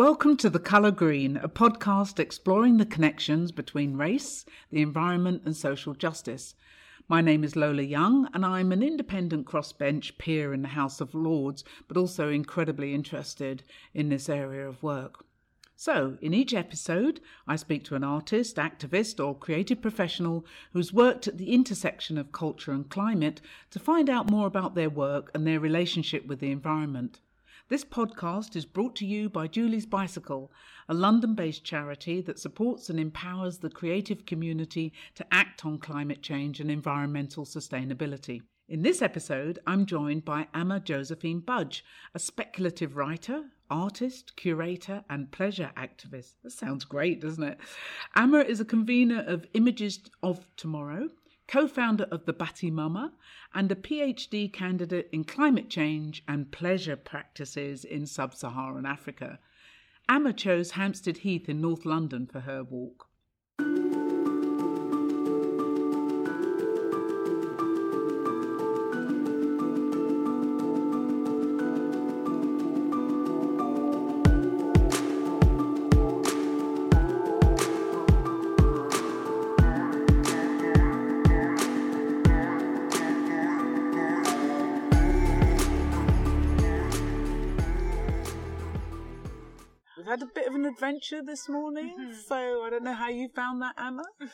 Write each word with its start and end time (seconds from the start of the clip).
Welcome 0.00 0.38
to 0.38 0.48
The 0.48 0.58
Colour 0.58 0.92
Green, 0.92 1.36
a 1.36 1.46
podcast 1.46 2.18
exploring 2.18 2.78
the 2.78 2.86
connections 2.86 3.52
between 3.52 3.98
race, 3.98 4.46
the 4.70 4.80
environment, 4.80 5.42
and 5.44 5.54
social 5.54 5.92
justice. 5.92 6.54
My 7.06 7.20
name 7.20 7.44
is 7.44 7.54
Lola 7.54 7.82
Young, 7.82 8.26
and 8.32 8.46
I'm 8.46 8.72
an 8.72 8.82
independent 8.82 9.44
crossbench 9.44 10.16
peer 10.16 10.54
in 10.54 10.62
the 10.62 10.68
House 10.68 11.02
of 11.02 11.14
Lords, 11.14 11.64
but 11.86 11.98
also 11.98 12.30
incredibly 12.30 12.94
interested 12.94 13.62
in 13.92 14.08
this 14.08 14.30
area 14.30 14.66
of 14.66 14.82
work. 14.82 15.26
So, 15.76 16.16
in 16.22 16.32
each 16.32 16.54
episode, 16.54 17.20
I 17.46 17.56
speak 17.56 17.84
to 17.84 17.94
an 17.94 18.02
artist, 18.02 18.56
activist, 18.56 19.22
or 19.22 19.36
creative 19.36 19.82
professional 19.82 20.46
who's 20.72 20.94
worked 20.94 21.28
at 21.28 21.36
the 21.36 21.52
intersection 21.52 22.16
of 22.16 22.32
culture 22.32 22.72
and 22.72 22.88
climate 22.88 23.42
to 23.70 23.78
find 23.78 24.08
out 24.08 24.30
more 24.30 24.46
about 24.46 24.74
their 24.74 24.88
work 24.88 25.30
and 25.34 25.46
their 25.46 25.60
relationship 25.60 26.26
with 26.26 26.40
the 26.40 26.52
environment. 26.52 27.20
This 27.70 27.84
podcast 27.84 28.56
is 28.56 28.64
brought 28.64 28.96
to 28.96 29.06
you 29.06 29.28
by 29.28 29.46
Julie's 29.46 29.86
Bicycle, 29.86 30.50
a 30.88 30.92
London 30.92 31.36
based 31.36 31.62
charity 31.62 32.20
that 32.22 32.40
supports 32.40 32.90
and 32.90 32.98
empowers 32.98 33.58
the 33.58 33.70
creative 33.70 34.26
community 34.26 34.92
to 35.14 35.24
act 35.30 35.64
on 35.64 35.78
climate 35.78 36.20
change 36.20 36.58
and 36.58 36.68
environmental 36.68 37.44
sustainability. 37.44 38.42
In 38.68 38.82
this 38.82 39.00
episode, 39.00 39.60
I'm 39.68 39.86
joined 39.86 40.24
by 40.24 40.48
Ama 40.52 40.80
Josephine 40.80 41.38
Budge, 41.38 41.84
a 42.12 42.18
speculative 42.18 42.96
writer, 42.96 43.44
artist, 43.70 44.34
curator, 44.34 45.04
and 45.08 45.30
pleasure 45.30 45.70
activist. 45.76 46.34
That 46.42 46.50
sounds 46.50 46.84
great, 46.84 47.20
doesn't 47.20 47.44
it? 47.44 47.58
Ama 48.16 48.40
is 48.40 48.58
a 48.58 48.64
convener 48.64 49.22
of 49.28 49.46
Images 49.54 50.00
of 50.24 50.44
Tomorrow, 50.56 51.10
co 51.50 51.66
founder 51.66 52.04
of 52.12 52.26
the 52.26 52.32
Batty 52.32 52.70
Mama, 52.70 53.12
and 53.52 53.72
a 53.72 53.74
PhD 53.74 54.52
candidate 54.52 55.08
in 55.10 55.24
climate 55.24 55.68
change 55.68 56.22
and 56.28 56.52
pleasure 56.52 56.94
practices 56.94 57.84
in 57.84 58.06
sub 58.06 58.34
Saharan 58.34 58.86
Africa. 58.86 59.40
Ama 60.08 60.32
chose 60.32 60.72
Hampstead 60.72 61.18
Heath 61.18 61.48
in 61.48 61.60
North 61.60 61.84
London 61.84 62.28
for 62.28 62.40
her 62.40 62.62
walk. 62.62 63.08
Adventure 90.70 91.22
this 91.22 91.48
morning, 91.48 91.94
Mhm. 91.98 92.14
so 92.14 92.62
I 92.64 92.70
don't 92.70 92.84
know 92.84 92.94
how 92.94 93.08
you 93.08 93.28
found 93.28 93.60
that, 93.62 93.74
Ama. 93.76 94.04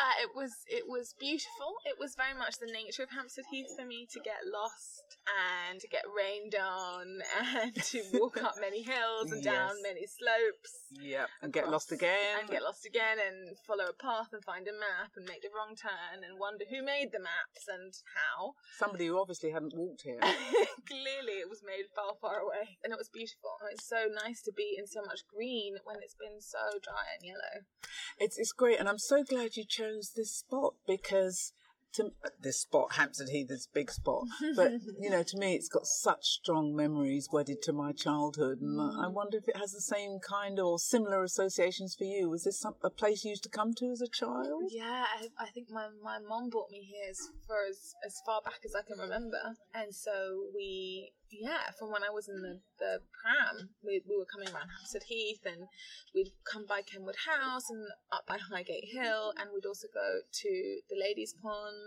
Uh, 0.00 0.16
it 0.24 0.30
was 0.34 0.64
it 0.66 0.84
was 0.88 1.12
beautiful. 1.20 1.76
It 1.84 1.96
was 2.00 2.14
very 2.16 2.32
much 2.32 2.56
the 2.56 2.72
nature 2.72 3.02
of 3.04 3.10
Hampstead 3.12 3.44
Heath 3.52 3.68
for 3.76 3.84
me 3.84 4.08
to 4.12 4.18
get 4.20 4.40
lost 4.48 5.04
and 5.28 5.76
to 5.78 5.88
get 5.92 6.04
rained 6.08 6.56
on 6.56 7.20
and 7.60 7.74
to 7.76 8.00
walk 8.16 8.40
up 8.42 8.54
many 8.60 8.80
hills 8.82 9.28
and 9.30 9.44
down 9.44 9.76
Yes. 9.76 9.84
many 9.84 10.04
slopes 10.08 10.72
Yep, 11.04 11.28
and 11.42 11.52
get 11.52 11.68
lost 11.68 11.92
again. 11.92 12.40
and 12.40 12.48
get 12.48 12.62
lost 12.64 12.86
again 12.86 13.18
and 13.20 13.54
follow 13.68 13.84
a 13.92 13.96
path 14.02 14.32
and 14.32 14.42
find 14.42 14.66
a 14.66 14.72
map 14.72 15.12
and 15.20 15.26
make 15.28 15.42
the 15.44 15.52
wrong 15.54 15.76
turn 15.76 16.24
and 16.24 16.40
wonder 16.40 16.64
who 16.70 16.80
made 16.82 17.12
the 17.12 17.20
maps 17.20 17.68
and 17.68 17.92
how. 18.16 18.54
Somebody 18.80 19.06
who 19.06 19.20
obviously 19.20 19.50
hadn't 19.52 19.76
walked 19.76 20.02
here. 20.02 20.18
Clearly, 20.88 21.44
it 21.44 21.50
was 21.52 21.60
made 21.60 21.84
far, 21.94 22.16
far 22.20 22.40
away, 22.40 22.80
and 22.82 22.90
it 22.92 22.98
was 22.98 23.10
beautiful. 23.12 23.52
It's 23.70 23.86
so 23.86 24.08
nice 24.24 24.40
to 24.48 24.52
be 24.56 24.74
in 24.80 24.86
so 24.88 25.02
much 25.04 25.20
green 25.28 25.76
when 25.84 25.96
it's 26.02 26.16
been 26.16 26.40
so 26.40 26.80
dry 26.82 27.04
and 27.14 27.22
yellow. 27.28 27.68
It's 28.18 28.38
it's 28.38 28.52
great, 28.52 28.80
and 28.80 28.88
I'm 28.88 28.98
so 28.98 29.22
glad 29.22 29.56
you 29.56 29.64
chose 29.68 29.89
this 30.14 30.30
spot 30.30 30.74
because 30.86 31.52
to 31.94 32.10
this 32.40 32.60
spot, 32.60 32.92
Hampstead 32.94 33.28
Heath, 33.28 33.50
is 33.50 33.68
a 33.70 33.74
big 33.74 33.90
spot, 33.90 34.22
but 34.56 34.72
you 35.00 35.10
know, 35.10 35.22
to 35.22 35.36
me, 35.38 35.54
it's 35.54 35.68
got 35.68 35.86
such 35.86 36.24
strong 36.24 36.74
memories 36.74 37.28
wedded 37.32 37.62
to 37.62 37.72
my 37.72 37.92
childhood, 37.92 38.60
and 38.60 38.80
I 38.80 39.06
Mm. 39.08 39.12
wonder 39.14 39.38
if 39.38 39.48
it 39.48 39.56
has 39.56 39.72
the 39.72 39.80
same 39.80 40.18
kind 40.20 40.58
or 40.60 40.78
similar 40.78 41.22
associations 41.24 41.94
for 41.96 42.04
you. 42.04 42.28
Was 42.28 42.44
this 42.44 42.60
some, 42.60 42.74
a 42.82 42.90
place 42.90 43.24
you 43.24 43.30
used 43.30 43.42
to 43.44 43.48
come 43.48 43.74
to 43.74 43.90
as 43.90 44.00
a 44.00 44.08
child? 44.08 44.70
Yeah, 44.70 45.04
I, 45.18 45.28
I 45.38 45.46
think 45.50 45.68
my, 45.70 45.88
my 46.02 46.18
mom 46.18 46.48
brought 46.50 46.70
me 46.70 46.80
here 46.82 47.10
as, 47.10 47.18
for 47.46 47.56
as, 47.68 47.94
as 48.06 48.20
far 48.24 48.40
back 48.42 48.60
as 48.64 48.74
I 48.74 48.82
can 48.82 48.98
remember. 48.98 49.56
And 49.74 49.94
so 49.94 50.46
we, 50.54 51.12
yeah, 51.30 51.70
from 51.78 51.90
when 51.92 52.02
I 52.02 52.10
was 52.10 52.28
in 52.28 52.42
the, 52.42 52.60
the 52.78 53.00
pram, 53.22 53.70
we, 53.84 54.02
we 54.08 54.16
were 54.16 54.26
coming 54.30 54.48
around 54.48 54.68
Hampstead 54.70 55.02
Heath 55.08 55.40
and 55.46 55.66
we'd 56.14 56.32
come 56.44 56.66
by 56.66 56.82
Kenwood 56.82 57.16
House 57.26 57.70
and 57.70 57.86
up 58.12 58.26
by 58.26 58.38
Highgate 58.38 58.88
Hill. 58.92 59.32
And 59.38 59.50
we'd 59.54 59.66
also 59.66 59.88
go 59.92 60.20
to 60.30 60.50
the 60.88 60.96
ladies' 60.98 61.34
pond 61.42 61.79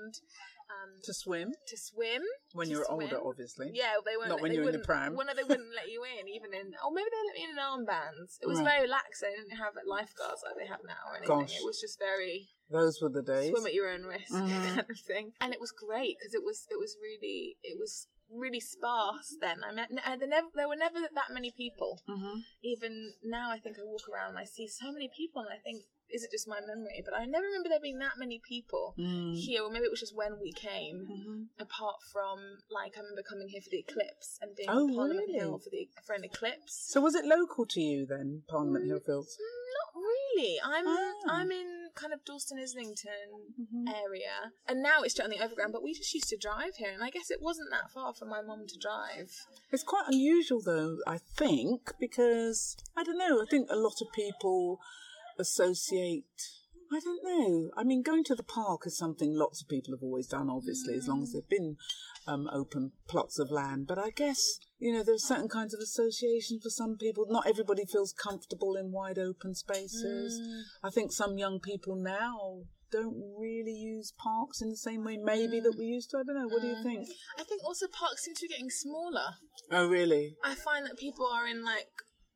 um, 0.74 0.90
To 1.04 1.14
swim 1.14 1.52
to 1.68 1.78
swim. 1.78 2.22
when 2.54 2.68
to 2.68 2.72
you're 2.74 2.86
swim. 2.86 3.02
older, 3.04 3.20
obviously. 3.24 3.72
Yeah, 3.74 3.94
they 4.06 4.16
weren't. 4.18 4.30
Not 4.30 4.42
when 4.42 4.52
they 4.52 4.58
you 4.58 4.64
were 4.64 4.70
in 4.70 4.80
the 4.80 4.80
wouldn't- 4.80 4.86
pram. 4.88 5.16
Well, 5.16 5.28
no, 5.28 5.34
they 5.34 5.44
wouldn't 5.44 5.74
let 5.76 5.90
you 5.94 6.04
in, 6.04 6.28
even 6.28 6.54
in. 6.54 6.74
Oh, 6.84 6.92
maybe 6.92 7.10
they 7.12 7.24
let 7.28 7.36
me 7.36 7.44
in 7.46 7.52
in 7.52 7.58
armbands. 7.62 8.38
It 8.42 8.48
was 8.48 8.60
Right. 8.60 8.78
very 8.78 8.88
lax. 8.88 9.22
They 9.22 9.32
didn't 9.36 9.58
have 9.58 9.74
lifeguards 9.86 10.42
like 10.46 10.56
they 10.58 10.68
have 10.68 10.82
now 10.86 11.04
or 11.12 11.18
anything. 11.18 11.40
Gosh. 11.40 11.56
It 11.60 11.66
was 11.66 11.80
just 11.80 12.00
very 12.00 12.48
Those 12.70 13.02
were 13.02 13.10
the 13.10 13.22
days. 13.22 13.50
swim 13.52 13.66
at 13.68 13.74
your 13.74 13.90
own 13.90 14.04
risk 14.04 14.32
Mhm. 14.34 14.76
kind 14.76 14.90
of 14.90 15.00
thing. 15.00 15.34
And 15.42 15.54
it 15.54 15.60
was 15.62 15.72
great 15.72 16.18
because 16.20 16.34
it 16.34 16.44
was 16.44 16.66
it 16.72 16.80
was 16.80 16.96
really 17.02 17.58
it 17.62 17.78
was 17.78 18.08
really 18.32 18.60
sparse 18.60 19.36
then. 19.42 19.64
I 19.64 19.72
mean, 19.76 20.00
there 20.20 20.28
never 20.28 20.48
there 20.56 20.68
were 20.68 20.76
never 20.76 21.00
that 21.02 21.30
many 21.30 21.52
people. 21.52 22.02
hmm 22.08 22.40
Even 22.64 23.14
now, 23.22 23.52
I 23.52 23.60
think 23.60 23.78
I 23.78 23.84
walk 23.84 24.08
around 24.10 24.30
and 24.30 24.40
I 24.40 24.46
see 24.46 24.68
so 24.68 24.92
many 24.92 25.10
people, 25.16 25.42
and 25.44 25.52
I 25.54 25.60
think 25.62 25.84
is 26.14 26.24
it 26.24 26.32
just 26.32 26.48
my 26.48 26.62
memory? 26.62 27.02
But 27.04 27.16
I 27.16 27.26
never 27.26 27.46
remember 27.46 27.70
there 27.70 27.80
being 27.82 27.98
that 28.00 28.18
many 28.18 28.40
people 28.40 28.94
Mm. 28.98 29.36
here, 29.36 29.64
or 29.64 29.70
maybe 29.72 29.86
it 29.86 29.92
was 29.92 30.00
just 30.00 30.16
when 30.16 30.40
we 30.40 30.52
came. 30.54 31.08
Mhm. 31.10 31.62
Apart 31.62 31.98
from 32.12 32.38
like 32.70 32.94
I 32.96 33.02
remember 33.02 33.24
coming 33.24 33.50
here 33.50 33.62
for 33.62 33.70
the 33.70 33.80
eclipse 33.80 34.38
and 34.42 34.56
being 34.56 34.70
Oh, 34.70 34.88
Parliament 34.94 35.28
really? 35.28 35.40
Hill 35.40 35.58
for 35.60 35.70
the 35.70 35.90
for 36.06 36.14
an 36.14 36.24
eclipse. 36.24 36.74
So 36.92 37.02
was 37.02 37.16
it 37.16 37.26
local 37.26 37.66
to 37.66 37.82
you 37.82 38.06
then, 38.06 38.44
Parliament 38.48 38.86
Mm. 38.86 38.90
Hill 38.90 39.00
Fields? 39.00 39.38
Not 39.40 40.02
really. 40.02 40.60
I'm 40.64 40.88
Ah. 40.88 41.14
I'm 41.28 41.52
in 41.52 41.90
kind 41.96 42.14
of 42.14 42.24
Dalston 42.26 42.58
Islington 42.60 43.54
Mhm. 43.62 43.88
area, 44.04 44.54
and 44.68 44.82
now 44.82 45.02
it's 45.04 45.20
on 45.20 45.30
the 45.30 45.40
overground. 45.44 45.74
But 45.74 45.84
we 45.84 45.94
just 45.94 46.14
used 46.14 46.30
to 46.30 46.38
drive 46.38 46.76
here, 46.78 46.92
and 46.92 47.04
I 47.04 47.10
guess 47.10 47.30
it 47.32 47.42
wasn't 47.42 47.70
that 47.72 47.92
far 47.92 48.14
for 48.14 48.26
my 48.26 48.42
mum 48.42 48.66
to 48.68 48.78
drive. 48.78 49.32
It's 49.72 49.84
quite 49.84 50.06
unusual, 50.08 50.60
though, 50.62 50.98
I 51.08 51.18
think, 51.20 51.98
because 52.00 52.76
I 52.96 53.04
don't 53.04 53.18
know. 53.18 53.42
I 53.42 53.46
think 53.46 53.70
a 53.70 53.76
lot 53.76 54.02
of 54.02 54.12
people 54.12 54.80
associate. 55.40 56.24
I 56.92 57.00
don't 57.00 57.24
know. 57.24 57.72
I 57.76 57.84
mean, 57.84 58.04
going 58.04 58.24
to 58.26 58.36
the 58.36 58.44
park 58.44 58.82
is 58.86 58.98
something 58.98 59.34
lots 59.34 59.62
of 59.64 59.68
people 59.68 59.94
have 59.94 60.04
always 60.04 60.28
done, 60.28 60.48
obviously, 60.50 60.94
as 60.96 61.08
long 61.08 61.24
as 61.24 61.30
mm. 61.30 61.34
there've 61.34 61.50
been 61.50 61.78
um, 62.28 62.48
open 62.54 62.92
plots 63.08 63.40
of 63.40 63.50
land. 63.50 63.88
But 63.88 63.98
I 63.98 64.12
guess, 64.12 64.60
you 64.78 64.94
know, 64.94 65.02
there's 65.02 65.28
certain 65.28 65.50
kinds 65.50 65.74
of 65.74 65.80
associations 65.80 66.62
for 66.62 66.70
some 66.70 66.98
people. 66.98 67.26
Not 67.28 67.48
everybody 67.48 67.86
feels 67.86 68.14
comfortable 68.14 68.76
in 68.76 68.92
wide 68.92 69.18
open 69.18 69.56
spaces. 69.56 70.40
Mm. 70.40 70.88
I 70.88 70.92
think 70.92 71.12
some 71.12 71.38
young 71.40 71.60
people 71.60 71.96
now 71.96 72.62
don't 72.92 73.16
really 73.40 73.74
use 73.74 74.14
parks 74.22 74.62
in 74.62 74.70
the 74.70 74.78
same 74.78 75.04
way, 75.04 75.18
maybe, 75.18 75.60
that 75.62 75.74
mm. 75.74 75.80
we 75.80 75.86
used 75.86 76.12
to. 76.12 76.18
I 76.18 76.24
don't 76.24 76.36
know. 76.36 76.48
What 76.48 76.62
do 76.62 76.68
you 76.68 76.84
think? 76.84 77.08
I 77.40 77.44
think 77.44 77.64
also 77.64 77.88
parks 77.88 78.24
seem 78.24 78.36
to 78.36 78.42
be 78.42 78.50
getting 78.50 78.70
smaller. 78.70 79.34
Oh, 79.72 79.88
really? 79.88 80.36
I 80.44 80.54
find 80.54 80.86
that 80.86 81.00
people 81.00 81.26
are 81.26 81.48
in 81.48 81.64
like. 81.64 81.90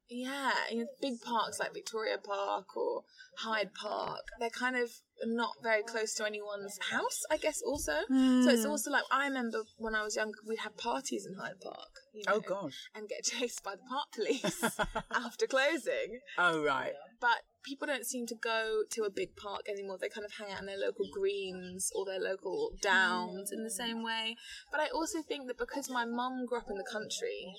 Yeah, 0.10 0.52
in 0.72 0.88
big 1.02 1.22
parks 1.22 1.60
like 1.60 1.74
Victoria 1.74 2.18
Park 2.18 2.76
or 2.78 3.04
Hyde 3.40 3.74
Park, 3.74 4.22
they're 4.40 4.50
kind 4.50 4.76
of 4.76 4.90
not 5.26 5.52
very 5.62 5.84
close 5.84 6.14
to 6.16 6.26
anyone's 6.26 6.78
house, 6.92 7.24
I 7.30 7.38
guess, 7.38 7.62
also. 7.62 7.92
So 8.08 8.50
it's 8.50 8.64
Hmm. 8.64 8.70
also 8.70 8.92
like, 8.92 9.04
I 9.12 9.28
remember 9.28 9.64
when 9.78 9.96
I 9.96 10.04
was 10.04 10.16
younger, 10.16 10.38
we'd 10.46 10.60
have 10.60 10.78
parties 10.78 11.26
in 11.26 11.34
Hyde 11.34 11.60
Park. 11.62 11.90
You 12.14 12.24
know, 12.26 12.36
Oh, 12.36 12.40
gosh. 12.40 12.90
And 12.96 13.10
get 13.10 13.24
chased 13.32 13.64
by 13.64 13.76
the 13.76 13.82
park 13.90 14.08
police 14.14 14.80
after 15.12 15.46
closing. 15.48 16.20
Oh, 16.38 16.64
right. 16.64 16.94
But 17.20 17.42
people 17.68 17.86
don't 17.86 18.06
seem 18.06 18.26
to 18.26 18.36
go 18.36 18.84
to 18.90 19.04
a 19.04 19.10
big 19.10 19.36
park 19.36 19.64
anymore. 19.68 19.98
They 20.00 20.08
kind 20.08 20.26
of 20.26 20.32
hang 20.32 20.54
out 20.54 20.62
in 20.62 20.66
their 20.66 20.78
local 20.78 21.06
greens 21.14 21.92
or 21.94 22.06
their 22.06 22.20
local 22.20 22.72
downs 22.82 23.52
in 23.52 23.64
the 23.64 23.70
same 23.70 24.04
way. 24.04 24.38
But 24.72 24.80
I 24.80 24.88
also 24.88 25.22
think 25.22 25.48
that 25.48 25.58
because 25.58 25.90
my 25.90 26.06
mum 26.06 26.46
grew 26.46 26.60
up 26.60 26.70
in 26.70 26.78
the 26.78 26.88
country, 26.90 27.54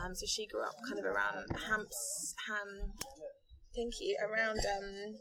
um, 0.00 0.14
so 0.14 0.26
she 0.26 0.46
grew 0.46 0.62
up 0.62 0.76
kind 0.86 1.00
of 1.00 1.04
around 1.04 1.46
Hamps, 1.68 2.34
Ham, 2.46 2.92
thank 3.74 3.94
you, 4.00 4.16
around 4.22 4.58
um, 4.58 5.14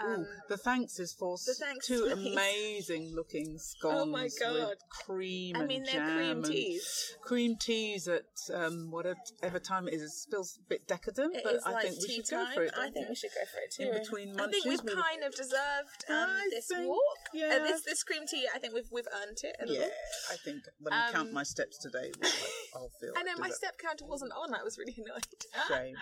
Ooh, 0.00 0.14
um, 0.14 0.26
the 0.48 0.56
thanks 0.56 0.98
is 0.98 1.12
for 1.12 1.36
the 1.36 1.54
thanks, 1.58 1.86
two 1.86 2.08
please. 2.14 2.32
amazing 2.32 3.14
looking 3.14 3.58
scones 3.58 4.00
Oh 4.00 4.06
my 4.06 4.28
God. 4.40 4.74
cream 4.88 5.56
I 5.56 5.60
and 5.60 5.68
mean, 5.68 5.84
they're 5.84 6.04
cream 6.16 6.42
teas. 6.42 7.16
cream 7.22 7.56
teas 7.56 8.08
at 8.08 8.24
um, 8.54 8.90
whatever 8.90 9.58
time 9.62 9.88
it 9.88 9.94
is. 9.94 10.02
It 10.02 10.30
feels 10.30 10.58
a 10.64 10.68
bit 10.68 10.86
decadent, 10.88 11.36
It 11.36 11.42
but 11.44 11.56
I 11.66 11.72
like 11.72 11.82
think 11.84 11.96
we 12.02 12.14
should 12.14 12.26
time. 12.26 12.46
go 12.46 12.54
for 12.54 12.62
it. 12.64 12.72
I 12.78 12.90
think 12.90 13.08
we 13.08 13.14
should 13.14 13.30
go 13.34 13.44
for 13.52 13.58
it 13.60 13.70
too. 13.72 13.82
In 13.96 14.02
between 14.02 14.36
munches, 14.36 14.46
I 14.48 14.50
think 14.50 14.64
we've 14.66 14.84
we- 14.96 15.02
kind 15.02 15.22
of 15.24 15.34
deserved 15.34 16.04
um, 16.08 16.36
this 16.50 16.66
think, 16.68 16.88
walk. 16.88 16.98
yeah. 17.34 17.58
Uh, 17.60 17.64
this 17.66 17.82
this 17.84 18.02
cream 18.02 18.22
tea. 18.26 18.46
I 18.54 18.58
think 18.58 18.74
we've 18.74 18.88
we've 18.90 19.08
earned 19.22 19.38
it. 19.42 19.56
Yeah, 19.60 19.66
little. 19.66 19.88
I 20.30 20.36
think 20.44 20.62
when 20.80 20.92
I 20.92 21.10
count 21.12 21.28
Um, 21.28 21.34
my 21.34 21.42
steps 21.42 21.78
today, 21.78 22.10
like 22.22 22.32
I'll 22.74 22.90
feel. 23.00 23.12
And 23.18 23.26
then 23.28 23.38
my 23.38 23.50
step 23.50 23.78
counter 23.78 24.04
wasn't 24.06 24.32
on. 24.32 24.54
I 24.54 24.62
was 24.62 24.78
really 24.78 24.94
annoyed. 24.98 25.26
shame. 25.68 25.94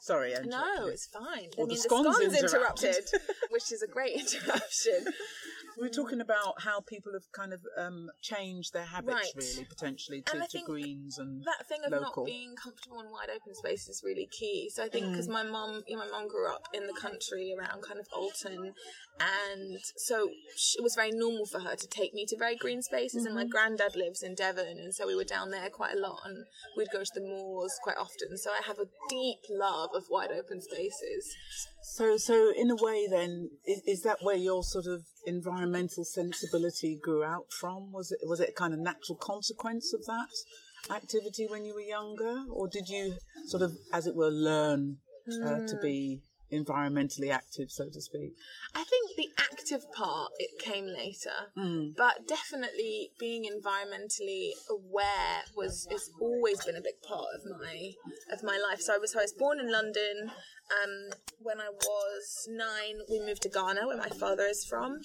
Sorry, 0.00 0.36
I 0.36 0.40
No, 0.42 0.86
it's 0.88 1.06
fine. 1.06 1.48
Or 1.56 1.64
I 1.64 1.66
the 1.66 1.66
mean, 1.68 1.76
scones 1.78 2.06
the 2.06 2.12
scones 2.12 2.34
interrupted. 2.42 2.96
interrupted, 2.96 3.20
which 3.50 3.72
is 3.72 3.82
a 3.82 3.86
great 3.86 4.12
interruption. 4.20 5.12
We're 5.78 5.90
talking 5.90 6.22
about 6.22 6.62
how 6.62 6.80
people 6.80 7.12
have 7.12 7.30
kind 7.32 7.52
of 7.52 7.60
um, 7.76 8.08
changed 8.22 8.72
their 8.72 8.86
habits, 8.86 9.12
Right. 9.14 9.32
really, 9.36 9.64
potentially 9.68 10.22
to, 10.22 10.46
to 10.48 10.60
greens 10.64 11.18
and 11.18 11.44
that 11.44 11.68
thing 11.68 11.80
of 11.84 11.92
local. 11.92 12.22
not 12.24 12.26
being 12.26 12.54
comfortable 12.56 13.00
in 13.00 13.10
wide 13.10 13.28
open 13.28 13.54
space 13.54 13.86
is 13.86 14.02
really 14.02 14.26
key. 14.32 14.70
So 14.72 14.82
I 14.82 14.88
think 14.88 15.10
because 15.10 15.28
my 15.28 15.42
mum, 15.42 15.82
you 15.86 15.96
know, 15.98 16.04
my 16.06 16.10
mum 16.10 16.28
grew 16.28 16.48
up 16.50 16.68
in 16.72 16.86
the 16.86 16.94
country 16.94 17.54
around 17.58 17.82
kind 17.82 18.00
of 18.00 18.06
Alton, 18.14 18.72
and 19.18 19.78
so 19.96 20.28
it 20.76 20.82
was 20.82 20.94
very 20.94 21.10
normal 21.10 21.46
for 21.46 21.60
her 21.60 21.74
to 21.74 21.86
take 21.88 22.12
me 22.12 22.26
to 22.26 22.36
very 22.36 22.56
green 22.56 22.82
spaces. 22.82 23.24
And 23.24 23.34
my 23.34 23.44
granddad 23.44 23.96
lives 23.96 24.22
in 24.22 24.34
Devon, 24.34 24.78
and 24.78 24.94
so 24.94 25.06
we 25.06 25.16
were 25.16 25.24
down 25.24 25.50
there 25.50 25.70
quite 25.70 25.94
a 25.94 26.00
lot, 26.00 26.20
and 26.24 26.44
we'd 26.76 26.90
go 26.92 27.02
to 27.02 27.10
the 27.14 27.22
moors 27.22 27.78
quite 27.82 27.96
often. 27.96 28.36
So 28.36 28.50
I 28.50 28.60
have 28.66 28.78
a 28.78 28.88
deep 29.08 29.38
love 29.50 29.90
of 29.94 30.04
wide 30.10 30.30
open 30.32 30.60
spaces. 30.60 31.34
So, 31.82 32.16
so 32.18 32.52
in 32.54 32.70
a 32.70 32.76
way, 32.76 33.06
then, 33.10 33.50
is, 33.64 33.82
is 33.86 34.02
that 34.02 34.18
where 34.20 34.36
your 34.36 34.62
sort 34.62 34.86
of 34.86 35.04
environmental 35.26 36.04
sensibility 36.04 36.98
grew 37.00 37.24
out 37.24 37.52
from? 37.52 37.92
Was 37.92 38.12
it 38.12 38.20
was 38.24 38.40
it 38.40 38.50
a 38.50 38.52
kind 38.52 38.74
of 38.74 38.80
natural 38.80 39.16
consequence 39.16 39.94
of 39.94 40.04
that 40.06 40.94
activity 40.94 41.46
when 41.48 41.64
you 41.64 41.74
were 41.74 41.80
younger, 41.80 42.44
or 42.50 42.68
did 42.68 42.88
you 42.88 43.16
sort 43.46 43.62
of, 43.62 43.72
as 43.92 44.06
it 44.06 44.14
were, 44.14 44.30
learn 44.30 44.98
uh, 45.44 45.66
to 45.66 45.78
be 45.82 46.20
environmentally 46.52 47.30
active, 47.32 47.70
so 47.70 47.88
to 47.88 48.00
speak? 48.00 48.32
I 48.74 48.84
think 48.84 49.16
the 49.16 49.28
active 49.38 49.90
part 49.92 50.32
it 50.38 50.58
came 50.58 50.86
later, 50.86 51.52
but 51.96 52.26
definitely 52.28 53.10
being 53.18 53.44
environmentally 53.44 54.50
aware 54.70 55.42
was 55.56 55.86
has 55.90 56.10
always 56.20 56.64
been 56.64 56.76
a 56.76 56.80
big 56.80 57.00
part 57.06 57.26
of 57.34 57.60
my 57.60 57.92
of 58.32 58.42
my 58.42 58.58
life. 58.58 58.80
So 58.80 58.94
I 58.94 58.98
was 58.98 59.14
I 59.16 59.22
was 59.22 59.32
born 59.32 59.60
in 59.60 59.70
London. 59.70 60.30
Um, 60.66 61.10
when 61.38 61.60
I 61.60 61.70
was 61.70 62.48
nine, 62.50 62.98
we 63.08 63.20
moved 63.20 63.42
to 63.42 63.48
Ghana, 63.48 63.86
where 63.86 63.96
my 63.96 64.08
father 64.08 64.42
is 64.46 64.64
from, 64.64 64.98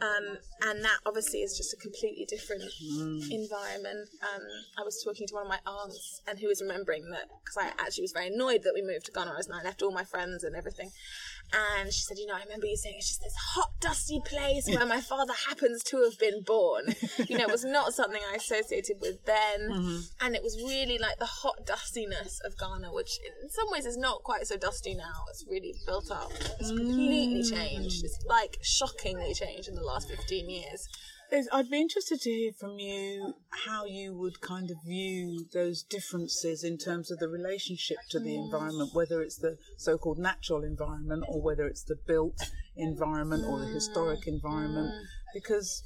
um, 0.00 0.38
and 0.62 0.84
that 0.84 0.98
obviously 1.04 1.40
is 1.40 1.56
just 1.56 1.74
a 1.74 1.76
completely 1.76 2.26
different 2.28 2.62
environment. 3.28 4.08
Um, 4.22 4.42
I 4.78 4.82
was 4.84 5.02
talking 5.04 5.26
to 5.26 5.34
one 5.34 5.46
of 5.46 5.48
my 5.48 5.58
aunts, 5.66 6.22
and 6.28 6.38
who 6.38 6.46
was 6.46 6.62
remembering 6.62 7.10
that 7.10 7.26
because 7.42 7.56
I 7.58 7.70
actually 7.82 8.02
was 8.02 8.12
very 8.12 8.28
annoyed 8.28 8.62
that 8.62 8.72
we 8.72 8.82
moved 8.82 9.06
to 9.06 9.12
Ghana. 9.12 9.32
I 9.32 9.36
was 9.36 9.48
nine, 9.48 9.64
left 9.64 9.82
all 9.82 9.90
my 9.90 10.04
friends 10.04 10.44
and 10.44 10.54
everything, 10.54 10.79
and 11.52 11.92
she 11.92 12.02
said, 12.02 12.18
"You 12.18 12.26
know, 12.26 12.34
I 12.34 12.42
remember 12.42 12.66
you 12.66 12.76
saying 12.76 12.96
it's 12.98 13.08
just 13.08 13.22
this 13.22 13.34
hot, 13.34 13.72
dusty 13.80 14.20
place 14.24 14.68
where 14.68 14.86
my 14.86 15.00
father 15.00 15.32
happens 15.48 15.82
to 15.84 16.02
have 16.04 16.18
been 16.18 16.42
born." 16.42 16.94
You 17.26 17.38
know, 17.38 17.44
it 17.44 17.50
was 17.50 17.64
not 17.64 17.92
something 17.92 18.20
I 18.32 18.36
associated 18.36 18.98
with 19.00 19.24
then, 19.24 19.60
mm-hmm. 19.68 19.98
and 20.20 20.36
it 20.36 20.42
was 20.42 20.56
really 20.62 20.98
like 20.98 21.18
the 21.18 21.26
hot 21.26 21.66
dustiness 21.66 22.40
of 22.44 22.56
Ghana, 22.58 22.92
which 22.92 23.18
in 23.42 23.50
some 23.50 23.66
ways 23.70 23.86
is 23.86 23.96
not 23.96 24.22
quite 24.22 24.46
so 24.46 24.56
dusty 24.56 24.94
now. 24.94 25.24
It's 25.30 25.44
really 25.48 25.74
built 25.86 26.10
up. 26.10 26.30
It's 26.60 26.70
completely 26.70 27.42
mm. 27.42 27.50
changed. 27.50 28.04
It's 28.04 28.18
like 28.26 28.58
shockingly 28.62 29.34
changed 29.34 29.68
in 29.68 29.74
the 29.74 29.82
last 29.82 30.08
fifteen 30.08 30.48
years. 30.48 30.88
Is- 31.32 31.48
I'd 31.52 31.70
be 31.70 31.80
interested 31.80 32.20
to 32.22 32.30
hear 32.30 32.52
from 32.52 32.78
you 32.78 33.34
how 33.66 33.84
you 33.84 34.14
would 34.14 34.40
kind 34.40 34.70
of 34.70 34.76
view 34.84 35.46
those 35.52 35.82
differences 35.82 36.64
in 36.64 36.76
terms 36.76 37.10
of 37.10 37.18
the 37.18 37.28
relationship 37.28 37.98
to 38.10 38.18
the 38.18 38.36
mm. 38.36 38.44
environment, 38.44 38.90
whether 38.94 39.22
it's 39.22 39.36
the 39.36 39.56
so 39.76 39.96
called 39.96 40.18
natural 40.18 40.64
environment 40.64 41.24
or 41.28 41.40
whether 41.40 41.66
it's 41.66 41.84
the 41.84 41.96
built 42.06 42.38
environment 42.76 43.44
or 43.46 43.60
the 43.60 43.66
historic 43.66 44.20
mm. 44.20 44.28
environment. 44.28 44.88
Mm. 44.88 45.02
Because 45.34 45.82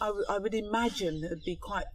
I, 0.00 0.06
w- 0.06 0.26
I 0.28 0.38
would 0.38 0.54
imagine 0.54 1.20
there'd 1.20 1.42
be 1.44 1.56
quite 1.56 1.86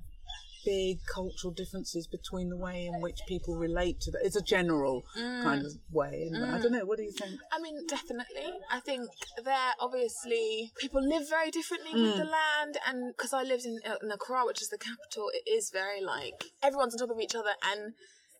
big 0.66 1.00
cultural 1.12 1.54
differences 1.54 2.08
between 2.08 2.50
the 2.50 2.58
way 2.58 2.86
in 2.86 3.02
which 3.02 3.20
people 3.28 3.56
relate 3.56 4.00
to 4.02 4.12
that. 4.12 4.22
It's 4.24 4.36
a 4.36 4.42
general 4.42 5.04
kind 5.16 5.66
of 5.66 5.72
mm. 5.72 5.80
way. 5.92 6.30
And 6.32 6.46
I 6.46 6.60
don't 6.60 6.72
know, 6.72 6.86
what 6.86 6.98
do 6.98 7.04
you 7.04 7.12
think? 7.12 7.40
I 7.52 7.60
mean, 7.60 7.86
definitely. 7.88 8.52
I 8.72 8.80
think 8.80 9.10
there 9.44 9.74
obviously 9.80 10.72
people 10.78 11.02
live 11.02 11.30
very 11.30 11.52
differently 11.52 11.94
with 11.94 12.16
mm. 12.16 12.18
the 12.18 12.26
land, 12.26 12.78
and 12.88 13.14
because 13.16 13.34
I 13.34 13.44
lived 13.44 13.66
in, 13.66 13.80
in 14.02 14.12
Accra, 14.12 14.46
which 14.46 14.62
is 14.62 14.70
the 14.70 14.78
capital, 14.78 15.30
it 15.34 15.50
is 15.50 15.70
very 15.72 16.02
like 16.02 16.46
everyone's 16.62 16.94
on 16.96 17.00
top 17.08 17.16
of 17.16 17.22
each 17.22 17.36
other, 17.36 17.54
and 17.72 17.94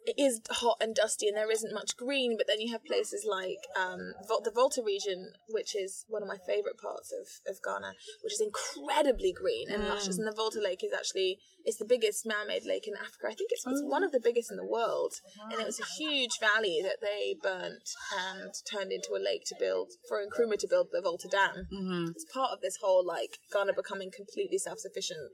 it 0.06 0.16
is 0.18 0.42
hot 0.50 0.78
and 0.82 0.96
dusty, 0.96 1.28
and 1.28 1.38
there 1.38 1.52
isn't 1.52 1.74
much 1.74 1.98
green. 1.98 2.36
But 2.38 2.48
then 2.48 2.60
you 2.60 2.72
have 2.72 2.86
places 2.86 3.26
like 3.30 3.60
um, 3.76 4.14
the 4.44 4.52
Volta 4.54 4.82
region, 4.86 5.34
which 5.50 5.76
is 5.76 6.06
one 6.08 6.22
of 6.22 6.28
my 6.28 6.38
favorite 6.46 6.78
parts 6.78 7.12
of, 7.12 7.28
of 7.52 7.62
Ghana, 7.64 7.94
which 8.24 8.34
is 8.34 8.42
incredibly 8.42 9.34
green 9.34 9.70
and 9.70 9.88
luscious. 9.88 10.18
And 10.18 10.28
the 10.28 10.36
Volta 10.36 10.60
Lake 10.60 10.84
is 10.84 10.94
actually 10.94 11.40
it's 11.66 11.78
the 11.78 11.86
biggest 11.86 12.26
man-made 12.26 12.66
lake 12.66 12.88
in 12.88 12.96
Africa. 12.96 13.28
I 13.28 13.34
think 13.34 13.50
it's, 13.52 13.66
it's 13.66 13.82
one 13.84 14.04
of 14.04 14.12
the 14.12 14.20
biggest 14.20 14.52
in 14.52 14.58
the 14.58 14.66
world, 14.66 15.14
and 15.52 15.60
it 15.60 15.66
was 15.66 15.80
a 15.80 15.86
huge 15.86 16.40
valley 16.40 16.82
that 16.84 16.98
they 17.02 17.36
burnt 17.42 17.90
and 18.12 18.52
turned 18.70 18.92
into 18.92 19.16
a 19.16 19.24
lake 19.24 19.44
to 19.48 19.56
build 19.60 19.92
for 20.08 20.20
Nkrumah 20.20 20.60
to 20.60 20.68
build 20.68 20.90
the 20.92 21.02
Volta 21.02 21.28
Dam. 21.28 21.68
Mm-hmm. 21.72 22.12
It's 22.12 22.26
part 22.26 22.52
of 22.52 22.62
this 22.62 22.78
whole 22.82 23.06
like 23.06 23.40
Ghana 23.52 23.74
becoming 23.74 24.12
completely 24.16 24.58
self-sufficient, 24.58 25.32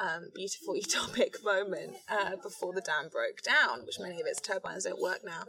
um, 0.00 0.30
beautiful 0.34 0.74
utopic 0.80 1.44
moment 1.44 1.96
uh, 2.08 2.36
before 2.42 2.72
the 2.74 2.80
dam 2.80 3.08
broke 3.10 3.42
down, 3.42 3.86
which 3.86 3.99
many 4.00 4.20
of 4.20 4.26
its 4.26 4.40
turbines 4.40 4.84
don't 4.84 5.00
work 5.00 5.20
now. 5.24 5.44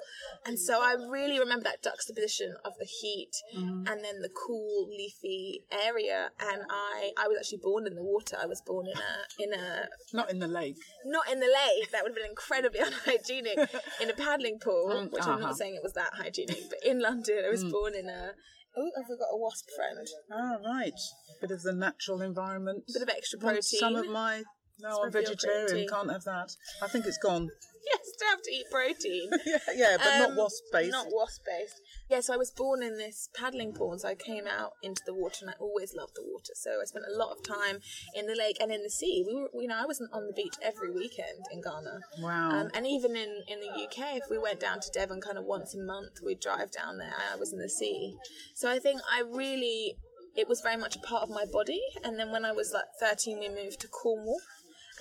And 0.45 0.59
so 0.59 0.81
I 0.81 0.93
really 1.09 1.39
remember 1.39 1.63
that 1.63 1.83
juxtaposition 1.83 2.55
of 2.65 2.73
the 2.79 2.85
heat 2.85 3.31
and 3.53 3.87
then 3.87 4.21
the 4.21 4.29
cool, 4.29 4.89
leafy 4.89 5.63
area. 5.71 6.29
And 6.39 6.63
I, 6.69 7.11
I 7.17 7.27
was 7.27 7.37
actually 7.39 7.59
born 7.63 7.87
in 7.87 7.95
the 7.95 8.03
water. 8.03 8.37
I 8.41 8.45
was 8.45 8.61
born 8.61 8.87
in 8.87 8.97
a 8.97 9.43
in 9.43 9.59
a 9.59 9.87
Not 10.13 10.29
in 10.29 10.39
the 10.39 10.47
lake. 10.47 10.77
not 11.05 11.31
in 11.31 11.39
the 11.39 11.47
lake. 11.47 11.91
That 11.91 12.03
would 12.03 12.11
have 12.11 12.15
been 12.15 12.29
incredibly 12.29 12.79
unhygienic. 12.85 13.57
in 14.01 14.09
a 14.09 14.13
paddling 14.13 14.59
pool, 14.59 15.07
which 15.11 15.23
I'm 15.23 15.35
uh-huh. 15.35 15.39
not 15.39 15.57
saying 15.57 15.75
it 15.75 15.83
was 15.83 15.93
that 15.93 16.11
hygienic, 16.13 16.69
but 16.69 16.79
in 16.85 16.99
London, 16.99 17.43
I 17.45 17.49
was 17.49 17.63
born 17.63 17.95
in 17.95 18.07
a. 18.09 18.31
Oh, 18.77 18.89
have 18.95 19.05
we 19.09 19.17
got 19.17 19.33
a 19.33 19.37
wasp 19.37 19.67
friend? 19.75 20.07
Ah, 20.31 20.55
right. 20.65 20.99
Bit 21.41 21.51
of 21.51 21.61
the 21.61 21.73
natural 21.73 22.21
environment. 22.21 22.83
Bit 22.87 23.01
of 23.01 23.09
extra 23.09 23.37
Want 23.39 23.55
protein. 23.55 23.79
Some 23.79 23.95
of 23.95 24.07
my. 24.07 24.43
No, 24.79 25.01
I'm 25.01 25.07
of 25.09 25.13
your 25.13 25.23
vegetarian. 25.23 25.67
protein. 25.67 25.87
Can't 25.89 26.11
have 26.11 26.23
that. 26.23 26.55
I 26.81 26.87
think 26.87 27.05
it's 27.05 27.17
gone. 27.17 27.49
Yes, 27.85 28.00
to 28.21 28.27
have 28.29 28.41
to 28.41 28.51
eat 28.51 28.65
protein. 28.71 29.29
yeah, 29.45 29.57
yeah, 29.75 29.97
but 29.97 30.17
not 30.19 30.29
Um, 30.31 30.35
wasp 30.37 30.63
based. 30.71 30.91
Not 30.91 31.07
wasp 31.09 31.41
based. 31.45 31.81
Yeah, 32.09 32.21
so 32.21 32.33
I 32.33 32.37
was 32.37 32.51
born 32.51 32.83
in 32.83 32.97
this 32.97 33.29
paddling 33.35 33.73
pool, 33.73 33.97
so 33.99 34.07
I 34.07 34.15
came 34.15 34.47
out 34.47 34.73
into 34.81 35.01
the 35.05 35.13
water, 35.13 35.39
and 35.41 35.49
I 35.49 35.53
always 35.59 35.93
loved 35.93 36.15
the 36.15 36.23
water. 36.23 36.53
So 36.55 36.79
I 36.81 36.85
spent 36.85 37.05
a 37.05 37.17
lot 37.17 37.31
of 37.31 37.43
time 37.43 37.79
in 38.15 38.27
the 38.27 38.35
lake 38.35 38.57
and 38.61 38.71
in 38.71 38.83
the 38.83 38.89
sea. 38.89 39.23
We 39.25 39.35
were, 39.35 39.49
you 39.61 39.67
know, 39.67 39.77
I 39.81 39.85
wasn't 39.85 40.11
on 40.13 40.27
the 40.27 40.33
beach 40.33 40.55
every 40.61 40.91
weekend 40.91 41.45
in 41.51 41.61
Ghana. 41.61 41.99
Wow. 42.19 42.51
Um, 42.51 42.71
and 42.73 42.85
even 42.87 43.15
in, 43.15 43.43
in 43.47 43.59
the 43.59 43.71
UK, 43.83 44.17
if 44.17 44.23
we 44.29 44.37
went 44.37 44.59
down 44.59 44.79
to 44.79 44.91
Devon 44.91 45.21
kind 45.21 45.37
of 45.37 45.45
once 45.45 45.73
a 45.75 45.79
month, 45.79 46.19
we'd 46.23 46.39
drive 46.39 46.71
down 46.71 46.97
there. 46.97 47.13
I 47.31 47.35
was 47.35 47.53
in 47.53 47.59
the 47.59 47.69
sea. 47.69 48.15
So 48.55 48.69
I 48.69 48.79
think 48.79 49.01
I 49.11 49.21
really, 49.21 49.95
it 50.35 50.47
was 50.47 50.61
very 50.61 50.77
much 50.77 50.95
a 50.95 50.99
part 50.99 51.23
of 51.23 51.29
my 51.29 51.45
body. 51.51 51.81
And 52.03 52.17
then 52.19 52.31
when 52.31 52.45
I 52.45 52.51
was 52.51 52.71
like 52.73 52.85
13, 52.99 53.39
we 53.39 53.49
moved 53.49 53.79
to 53.81 53.87
Cornwall. 53.87 54.39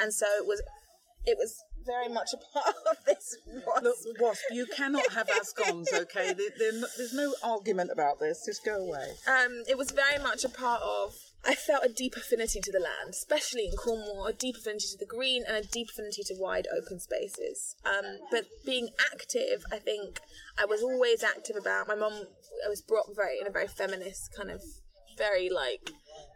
And 0.00 0.14
so 0.14 0.26
it 0.38 0.46
was, 0.46 0.62
it 1.24 1.36
was 1.38 1.62
very 1.86 2.08
much 2.08 2.28
a 2.32 2.58
part 2.58 2.74
of 2.90 2.96
this. 3.06 3.36
wasp. 3.66 3.82
Look, 3.82 3.96
wasp, 4.20 4.42
you 4.52 4.66
cannot 4.76 5.12
have 5.12 5.28
our 5.36 5.44
scones, 5.44 5.92
okay? 5.92 6.32
There, 6.32 6.50
there, 6.58 6.72
there's 6.96 7.14
no 7.14 7.34
argument 7.42 7.90
about 7.92 8.20
this. 8.20 8.44
Just 8.46 8.64
go 8.64 8.76
away. 8.76 9.12
um, 9.28 9.62
it 9.68 9.76
was 9.76 9.90
very 9.90 10.22
much 10.22 10.44
a 10.44 10.48
part 10.48 10.82
of. 10.82 11.14
I 11.42 11.54
felt 11.54 11.84
a 11.84 11.88
deep 11.88 12.16
affinity 12.16 12.60
to 12.60 12.70
the 12.70 12.80
land, 12.80 13.10
especially 13.10 13.64
in 13.64 13.72
Cornwall, 13.72 14.26
a 14.26 14.32
deep 14.32 14.56
affinity 14.56 14.88
to 14.92 14.98
the 14.98 15.06
green 15.06 15.42
and 15.48 15.56
a 15.56 15.66
deep 15.66 15.88
affinity 15.88 16.22
to 16.26 16.34
wide 16.38 16.66
open 16.76 17.00
spaces. 17.00 17.76
Um, 17.84 18.18
but 18.30 18.44
being 18.66 18.90
active, 19.12 19.64
I 19.72 19.78
think 19.78 20.20
I 20.58 20.66
was 20.66 20.82
always 20.82 21.24
active 21.24 21.56
about. 21.58 21.88
My 21.88 21.94
mum, 21.94 22.12
I 22.12 22.68
was 22.68 22.82
brought 22.82 23.08
up 23.08 23.16
very 23.16 23.38
in 23.40 23.46
a 23.46 23.50
very 23.50 23.68
feminist 23.68 24.34
kind 24.36 24.50
of, 24.50 24.60
very 25.20 25.50
like 25.50 25.90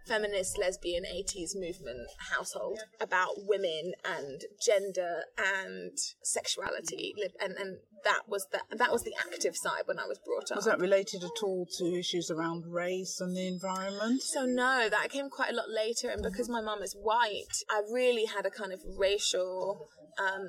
feminist 0.06 0.58
lesbian 0.58 1.04
80s 1.04 1.56
movement 1.56 2.06
household 2.30 2.78
about 3.00 3.30
women 3.38 3.92
and 4.04 4.42
gender 4.60 5.22
and 5.38 5.96
sexuality 6.22 7.14
and 7.40 7.54
and 7.54 7.78
that 8.04 8.22
was 8.28 8.46
the, 8.52 8.60
that 8.76 8.92
was 8.92 9.02
the 9.02 9.14
active 9.20 9.56
side 9.56 9.82
when 9.86 9.98
I 9.98 10.06
was 10.06 10.18
brought 10.18 10.50
up 10.50 10.56
Was 10.56 10.66
that 10.66 10.78
related 10.78 11.24
at 11.24 11.42
all 11.42 11.66
to 11.78 11.98
issues 11.98 12.30
around 12.30 12.64
race 12.66 13.20
and 13.20 13.36
the 13.36 13.46
environment? 13.46 14.22
So 14.22 14.44
no, 14.44 14.88
that 14.88 15.10
came 15.10 15.30
quite 15.30 15.50
a 15.50 15.54
lot 15.54 15.70
later, 15.70 16.08
and 16.10 16.22
because 16.22 16.48
my 16.48 16.60
mum 16.60 16.82
is 16.82 16.94
white, 16.94 17.64
I 17.70 17.82
really 17.92 18.26
had 18.26 18.46
a 18.46 18.50
kind 18.50 18.72
of 18.72 18.80
racial. 18.96 19.88
Um, 20.16 20.48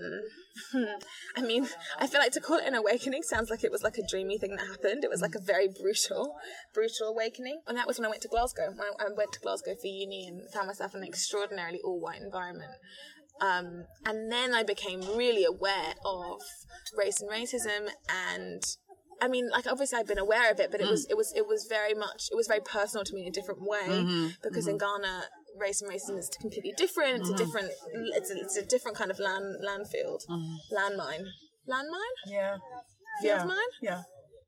I 1.35 1.41
mean, 1.41 1.67
I 1.99 2.07
feel 2.07 2.19
like 2.19 2.33
to 2.33 2.39
call 2.39 2.57
it 2.57 2.67
an 2.67 2.75
awakening 2.75 3.23
sounds 3.23 3.49
like 3.49 3.63
it 3.63 3.71
was 3.71 3.83
like 3.83 3.97
a 3.97 4.07
dreamy 4.07 4.37
thing 4.37 4.55
that 4.55 4.67
happened. 4.67 5.03
It 5.03 5.09
was 5.09 5.21
like 5.21 5.35
a 5.35 5.41
very 5.41 5.67
brutal, 5.67 6.35
brutal 6.73 7.07
awakening, 7.07 7.61
and 7.67 7.77
that 7.77 7.87
was 7.87 7.97
when 7.97 8.05
I 8.05 8.09
went 8.09 8.21
to 8.23 8.27
Glasgow. 8.27 8.73
I, 8.99 9.05
went 9.15 9.31
to 9.33 9.39
Glasgow 9.39 9.75
for 9.79 9.87
uni 9.87 10.27
and 10.27 10.41
found 10.51 10.67
myself 10.67 10.93
in 10.93 11.01
an 11.01 11.07
extraordinarily 11.07 11.79
all-white 11.83 12.21
environment. 12.21 12.71
Um, 13.41 13.85
and 14.05 14.31
then 14.31 14.53
I 14.53 14.63
became 14.63 15.01
really 15.01 15.43
aware 15.43 15.93
of 16.05 16.41
race 16.97 17.21
and 17.21 17.29
racism 17.29 17.89
and 18.09 18.63
I 19.21 19.27
mean, 19.27 19.49
like 19.49 19.65
obviously 19.67 19.99
I've 19.99 20.07
been 20.07 20.19
aware 20.19 20.51
of 20.51 20.59
it, 20.59 20.71
but 20.71 20.81
it 20.81 20.89
was 20.89 21.05
mm. 21.05 21.11
it 21.11 21.17
was 21.17 21.33
it 21.35 21.47
was 21.47 21.67
very 21.69 21.93
much 21.93 22.29
it 22.31 22.35
was 22.35 22.47
very 22.47 22.59
personal 22.59 23.03
to 23.05 23.13
me 23.13 23.21
in 23.21 23.27
a 23.29 23.31
different 23.31 23.61
way 23.61 23.87
mm-hmm, 23.87 24.27
because 24.43 24.67
in 24.67 24.77
mm-hmm. 24.77 25.01
Ghana 25.01 25.23
race 25.57 25.81
and 25.81 25.91
racism 25.91 26.17
is 26.17 26.29
completely 26.39 26.73
different. 26.75 27.21
It's 27.21 27.29
a 27.29 27.33
mm-hmm. 27.33 27.43
different. 27.43 27.71
It's 28.13 28.31
a, 28.31 28.35
it's 28.35 28.57
a 28.57 28.65
different 28.65 28.97
kind 28.97 29.11
of 29.11 29.19
land 29.19 29.55
landfield, 29.63 30.21
landmine, 30.71 31.25
landmine, 31.69 32.15
Yeah. 32.27 32.57
field 33.21 33.39
Yeah. 33.39 33.43
mine, 33.45 33.57
Yeah. 33.81 34.01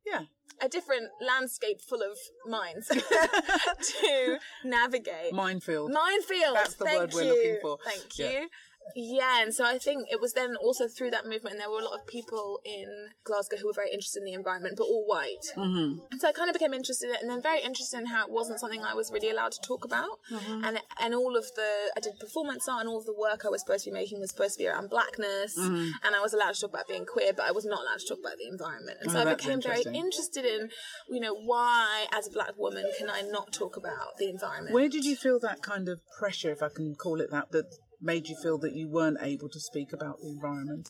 Yeah. 0.06 0.22
a 0.62 0.68
different 0.68 1.10
landscape 1.22 1.82
full 1.82 2.02
of 2.02 2.18
mines 2.46 2.88
to 2.88 4.40
navigate. 4.64 5.34
Minefield. 5.34 5.92
Minefield. 5.92 6.56
That's 6.56 6.76
the 6.76 6.86
Thank 6.86 7.00
word 7.00 7.14
we're 7.14 7.34
looking 7.34 7.60
for. 7.62 7.78
Thank 7.86 8.18
Yeah. 8.18 8.32
you. 8.32 8.50
Yeah, 8.96 9.42
and 9.42 9.54
so 9.54 9.66
I 9.66 9.78
think 9.78 10.08
it 10.12 10.20
was 10.22 10.34
then 10.34 10.56
also 10.56 10.88
through 10.88 11.12
that 11.12 11.26
movement, 11.26 11.54
and 11.54 11.60
there 11.60 11.70
were 11.70 11.80
a 11.80 11.84
lot 11.84 12.00
of 12.00 12.08
people 12.08 12.60
in 12.66 12.88
Glasgow 13.24 13.58
who 13.58 13.68
were 13.68 13.74
very 13.74 13.92
interested 13.92 14.20
in 14.20 14.26
the 14.26 14.34
environment, 14.34 14.76
but 14.78 14.86
all 14.86 15.06
white. 15.06 15.46
Mm-hmm. 15.56 16.00
And 16.12 16.22
so 16.22 16.28
I 16.28 16.32
kind 16.32 16.50
of 16.50 16.54
became 16.54 16.74
interested 16.74 17.10
in 17.10 17.16
it, 17.16 17.22
and 17.22 17.30
then 17.30 17.42
very 17.42 17.62
interested 17.62 18.00
in 18.00 18.08
how 18.08 18.26
it 18.26 18.32
wasn't 18.32 18.60
something 18.60 18.84
I 18.84 18.94
was 18.94 19.12
really 19.12 19.30
allowed 19.30 19.52
to 19.54 19.62
talk 19.66 19.86
about. 19.86 20.20
Mm-hmm. 20.32 20.64
And 20.64 20.80
and 21.00 21.14
all 21.14 21.36
of 21.38 21.46
the 21.56 21.92
I 21.96 22.00
did 22.00 22.20
performance 22.20 22.68
art, 22.68 22.82
and 22.82 22.90
all 22.90 23.00
of 23.00 23.06
the 23.06 23.14
work 23.18 23.44
I 23.46 23.50
was 23.50 23.62
supposed 23.62 23.84
to 23.86 23.92
be 23.92 23.94
making 23.94 24.20
was 24.20 24.32
supposed 24.32 24.58
to 24.58 24.64
be 24.64 24.68
around 24.68 24.90
blackness, 24.90 25.58
Mm-hmm. 25.58 25.90
and 26.04 26.16
I 26.16 26.22
was 26.22 26.34
allowed 26.34 26.54
to 26.54 26.62
talk 26.62 26.70
about 26.72 26.88
being 26.88 27.06
queer, 27.06 27.34
but 27.34 27.46
I 27.46 27.52
was 27.52 27.66
not 27.66 27.82
allowed 27.82 28.00
to 28.00 28.08
talk 28.08 28.20
about 28.20 28.38
the 28.38 28.48
environment. 28.48 28.98
And 29.02 29.12
so 29.12 29.20
Oh, 29.20 29.22
I 29.22 29.34
became 29.36 29.62
very 29.62 29.84
interested 29.94 30.46
in, 30.46 30.70
you 31.10 31.20
know, 31.20 31.34
why 31.34 32.06
as 32.14 32.28
a 32.28 32.32
black 32.32 32.54
woman 32.58 32.86
can 32.98 33.10
I 33.10 33.22
not 33.22 33.52
talk 33.52 33.78
about 33.78 34.18
the 34.18 34.30
environment? 34.30 34.74
Where 34.74 34.90
did 34.90 35.06
you 35.06 35.16
feel 35.16 35.40
that 35.40 35.62
kind 35.62 35.90
of 35.90 36.00
pressure, 36.20 36.52
if 36.52 36.62
I 36.64 36.70
can 36.70 36.96
call 36.96 37.22
it 37.22 37.32
that, 37.32 37.52
that 37.52 37.66
made 38.02 38.28
you 38.28 38.36
feel 38.42 38.58
that 38.60 38.74
you 38.74 38.90
weren't 38.90 39.18
able 39.22 39.50
to 39.50 39.60
speak 39.60 39.94
about 39.94 40.20
the 40.22 40.30
environment? 40.30 40.90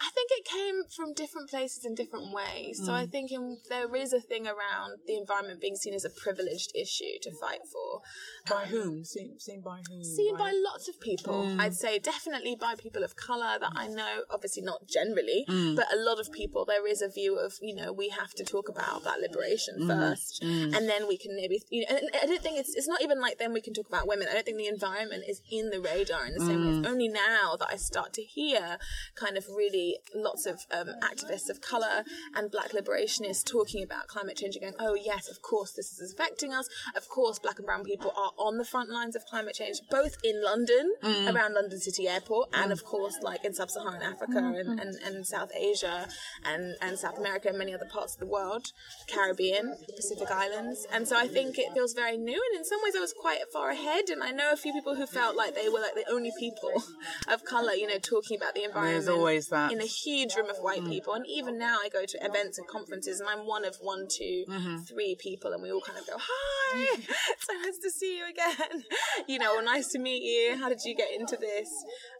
I 0.00 0.10
think 0.14 0.30
it 0.30 0.44
came 0.44 0.82
from 0.94 1.12
different 1.12 1.50
places 1.50 1.84
in 1.84 1.94
different 1.96 2.32
ways. 2.32 2.80
So 2.84 2.92
I 2.92 3.06
Mm. 3.06 3.10
think 3.10 3.32
in, 3.32 3.60
there 3.68 3.92
is 3.96 4.12
a 4.12 4.20
thing 4.20 4.46
around 4.46 5.00
the 5.06 5.16
environment 5.16 5.60
being 5.60 5.74
seen 5.74 5.92
as 5.92 6.04
a 6.04 6.10
privileged 6.10 6.70
issue 6.76 7.18
to 7.22 7.32
fight 7.32 7.62
for. 7.72 8.02
By 8.48 8.66
whom? 8.66 9.04
Seen, 9.04 9.38
seen 9.40 9.60
by 9.60 9.80
whom? 9.88 10.04
Seen 10.04 10.36
by 10.36 10.52
lots 10.52 10.88
of 10.88 11.00
people. 11.00 11.44
Mm. 11.46 11.60
I'd 11.60 11.74
say 11.74 11.98
definitely 11.98 12.54
by 12.54 12.76
people 12.76 13.02
of 13.02 13.16
colour 13.16 13.58
that 13.58 13.72
I 13.74 13.88
know, 13.88 14.22
obviously 14.30 14.62
not 14.62 14.86
generally, 14.86 15.44
Mm. 15.48 15.74
but 15.74 15.92
a 15.92 15.96
lot 15.96 16.20
of 16.20 16.30
people, 16.30 16.64
there 16.64 16.86
is 16.86 17.02
a 17.02 17.08
view 17.08 17.36
of, 17.38 17.58
you 17.60 17.74
know, 17.74 17.92
we 17.92 18.08
have 18.10 18.32
to 18.34 18.44
talk 18.44 18.68
about 18.68 19.02
that 19.02 19.18
liberation 19.20 19.80
Mm. 19.80 19.86
first. 19.88 20.42
And 20.42 20.88
then 20.88 21.08
we 21.08 21.16
can 21.18 21.34
maybe, 21.34 21.60
you 21.70 21.82
know, 21.88 21.96
and 21.96 22.08
I 22.14 22.26
don't 22.26 22.42
think 22.42 22.58
it's, 22.58 22.74
it's 22.76 22.86
not 22.88 23.02
even 23.02 23.20
like 23.20 23.38
then 23.38 23.52
we 23.52 23.60
can 23.60 23.74
talk 23.74 23.88
about 23.88 24.06
women. 24.06 24.28
I 24.28 24.34
don't 24.34 24.44
think 24.46 24.58
the 24.58 24.66
environment 24.68 25.24
is 25.28 25.42
in 25.50 25.70
the 25.70 25.80
radar 25.80 26.24
in 26.24 26.34
the 26.34 26.40
same 26.40 26.60
way. 26.60 26.68
It's 26.68 26.86
Mm. 26.86 26.90
only 26.92 27.08
now 27.08 27.56
that 27.56 27.68
I 27.68 27.76
start 27.76 28.12
to 28.14 28.22
hear 28.22 28.78
kind 29.16 29.36
of 29.36 29.48
really 29.48 29.87
lots 30.14 30.46
of 30.46 30.60
um, 30.70 30.88
activists 31.02 31.48
of 31.48 31.60
colour 31.60 32.04
and 32.34 32.50
black 32.50 32.70
liberationists 32.70 33.44
talking 33.44 33.82
about 33.82 34.06
climate 34.06 34.36
change 34.36 34.56
and 34.56 34.62
going, 34.62 34.74
oh, 34.78 34.94
yes, 34.94 35.28
of 35.28 35.42
course, 35.42 35.72
this 35.72 35.98
is 35.98 36.12
affecting 36.12 36.52
us. 36.52 36.68
Of 36.96 37.08
course, 37.08 37.38
black 37.38 37.58
and 37.58 37.66
brown 37.66 37.84
people 37.84 38.12
are 38.16 38.32
on 38.38 38.58
the 38.58 38.64
front 38.64 38.90
lines 38.90 39.16
of 39.16 39.24
climate 39.26 39.54
change, 39.54 39.80
both 39.90 40.16
in 40.24 40.42
London, 40.42 40.92
mm. 41.02 41.34
around 41.34 41.54
London 41.54 41.78
City 41.78 42.08
Airport, 42.08 42.50
and 42.52 42.72
of 42.72 42.82
mm. 42.82 42.86
course, 42.86 43.16
like 43.22 43.44
in 43.44 43.54
sub 43.54 43.70
Saharan 43.70 44.02
Africa 44.02 44.40
mm-hmm. 44.40 44.70
and, 44.70 44.80
and, 44.80 44.96
and 45.04 45.26
South 45.26 45.50
Asia 45.56 46.08
and, 46.44 46.74
and 46.80 46.98
South 46.98 47.18
America 47.18 47.48
and 47.48 47.58
many 47.58 47.74
other 47.74 47.86
parts 47.86 48.14
of 48.14 48.20
the 48.20 48.26
world, 48.26 48.72
Caribbean, 49.06 49.76
Pacific 49.96 50.30
Islands. 50.30 50.86
And 50.92 51.06
so 51.06 51.16
I 51.16 51.28
think 51.28 51.58
it 51.58 51.72
feels 51.74 51.94
very 51.94 52.16
new. 52.16 52.40
And 52.50 52.58
in 52.58 52.64
some 52.64 52.80
ways, 52.82 52.94
I 52.96 53.00
was 53.00 53.12
quite 53.12 53.40
far 53.52 53.70
ahead. 53.70 54.08
And 54.10 54.22
I 54.22 54.30
know 54.30 54.50
a 54.52 54.56
few 54.56 54.72
people 54.72 54.94
who 54.94 55.06
felt 55.06 55.36
like 55.36 55.54
they 55.54 55.68
were 55.68 55.80
like 55.80 55.94
the 55.94 56.10
only 56.10 56.32
people 56.38 56.82
of 57.28 57.44
colour, 57.44 57.72
you 57.72 57.86
know, 57.86 57.98
talking 57.98 58.36
about 58.36 58.54
the 58.54 58.64
environment. 58.64 59.04
There's 59.04 59.16
always 59.16 59.48
that. 59.48 59.72
In 59.78 59.84
a 59.84 59.86
huge 59.86 60.34
room 60.34 60.50
of 60.50 60.56
white 60.56 60.84
people. 60.84 61.14
And 61.14 61.24
even 61.26 61.56
now, 61.56 61.78
I 61.80 61.88
go 61.88 62.04
to 62.04 62.24
events 62.24 62.58
and 62.58 62.66
conferences, 62.66 63.20
and 63.20 63.28
I'm 63.28 63.46
one 63.46 63.64
of 63.64 63.76
one, 63.80 64.06
two, 64.10 64.44
mm-hmm. 64.48 64.78
three 64.78 65.16
people, 65.20 65.52
and 65.52 65.62
we 65.62 65.70
all 65.70 65.80
kind 65.80 65.98
of 65.98 66.06
go, 66.06 66.14
Hi, 66.18 66.96
so 67.38 67.52
nice 67.62 67.78
to 67.82 67.90
see 67.90 68.18
you 68.18 68.24
again. 68.28 68.84
You 69.26 69.38
know, 69.38 69.56
or 69.56 69.62
nice 69.62 69.88
to 69.88 69.98
meet 69.98 70.22
you. 70.22 70.56
How 70.56 70.68
did 70.68 70.78
you 70.84 70.94
get 70.94 71.08
into 71.12 71.36
this? 71.36 71.68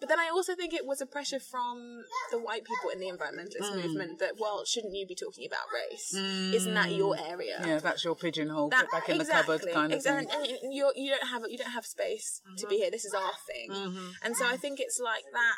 But 0.01 0.09
then 0.09 0.19
I 0.21 0.29
also 0.29 0.55
think 0.55 0.75
it 0.75 0.85
was 0.85 1.01
a 1.01 1.07
pressure 1.07 1.41
from 1.41 2.03
the 2.31 2.39
white 2.39 2.65
people 2.65 2.91
in 2.93 2.99
the 2.99 3.07
environmentalist 3.07 3.73
mm. 3.73 3.83
movement 3.83 4.19
that, 4.19 4.33
well, 4.39 4.65
shouldn't 4.65 4.95
you 4.95 5.07
be 5.07 5.15
talking 5.15 5.47
about 5.47 5.61
race? 5.73 6.15
Isn't 6.15 6.75
that 6.75 6.93
your 6.93 7.15
mm. 7.15 7.31
area? 7.31 7.63
Yeah, 7.65 7.79
that's 7.79 8.05
your 8.05 8.15
pigeonhole. 8.15 8.69
That, 8.71 8.91
back 8.91 9.09
in 9.09 9.21
exactly, 9.21 9.57
the 9.57 9.65
cupboard 9.65 9.75
kind 9.75 9.93
of 9.93 10.03
thing. 10.03 10.29
And 10.31 10.75
you 10.75 10.93
don't 11.11 11.29
have 11.29 11.43
you 11.49 11.57
don't 11.57 11.71
have 11.71 11.87
space 11.87 12.43
to 12.59 12.67
be 12.67 12.75
mm-hmm. 12.75 12.83
here. 12.83 12.91
This 12.91 13.05
is 13.05 13.15
our 13.15 13.33
thing, 13.47 13.71
Mm-hmm. 13.71 14.09
and 14.23 14.37
so 14.37 14.47
I 14.47 14.57
think 14.57 14.81
it's 14.81 15.01
like 15.03 15.25
that. 15.33 15.57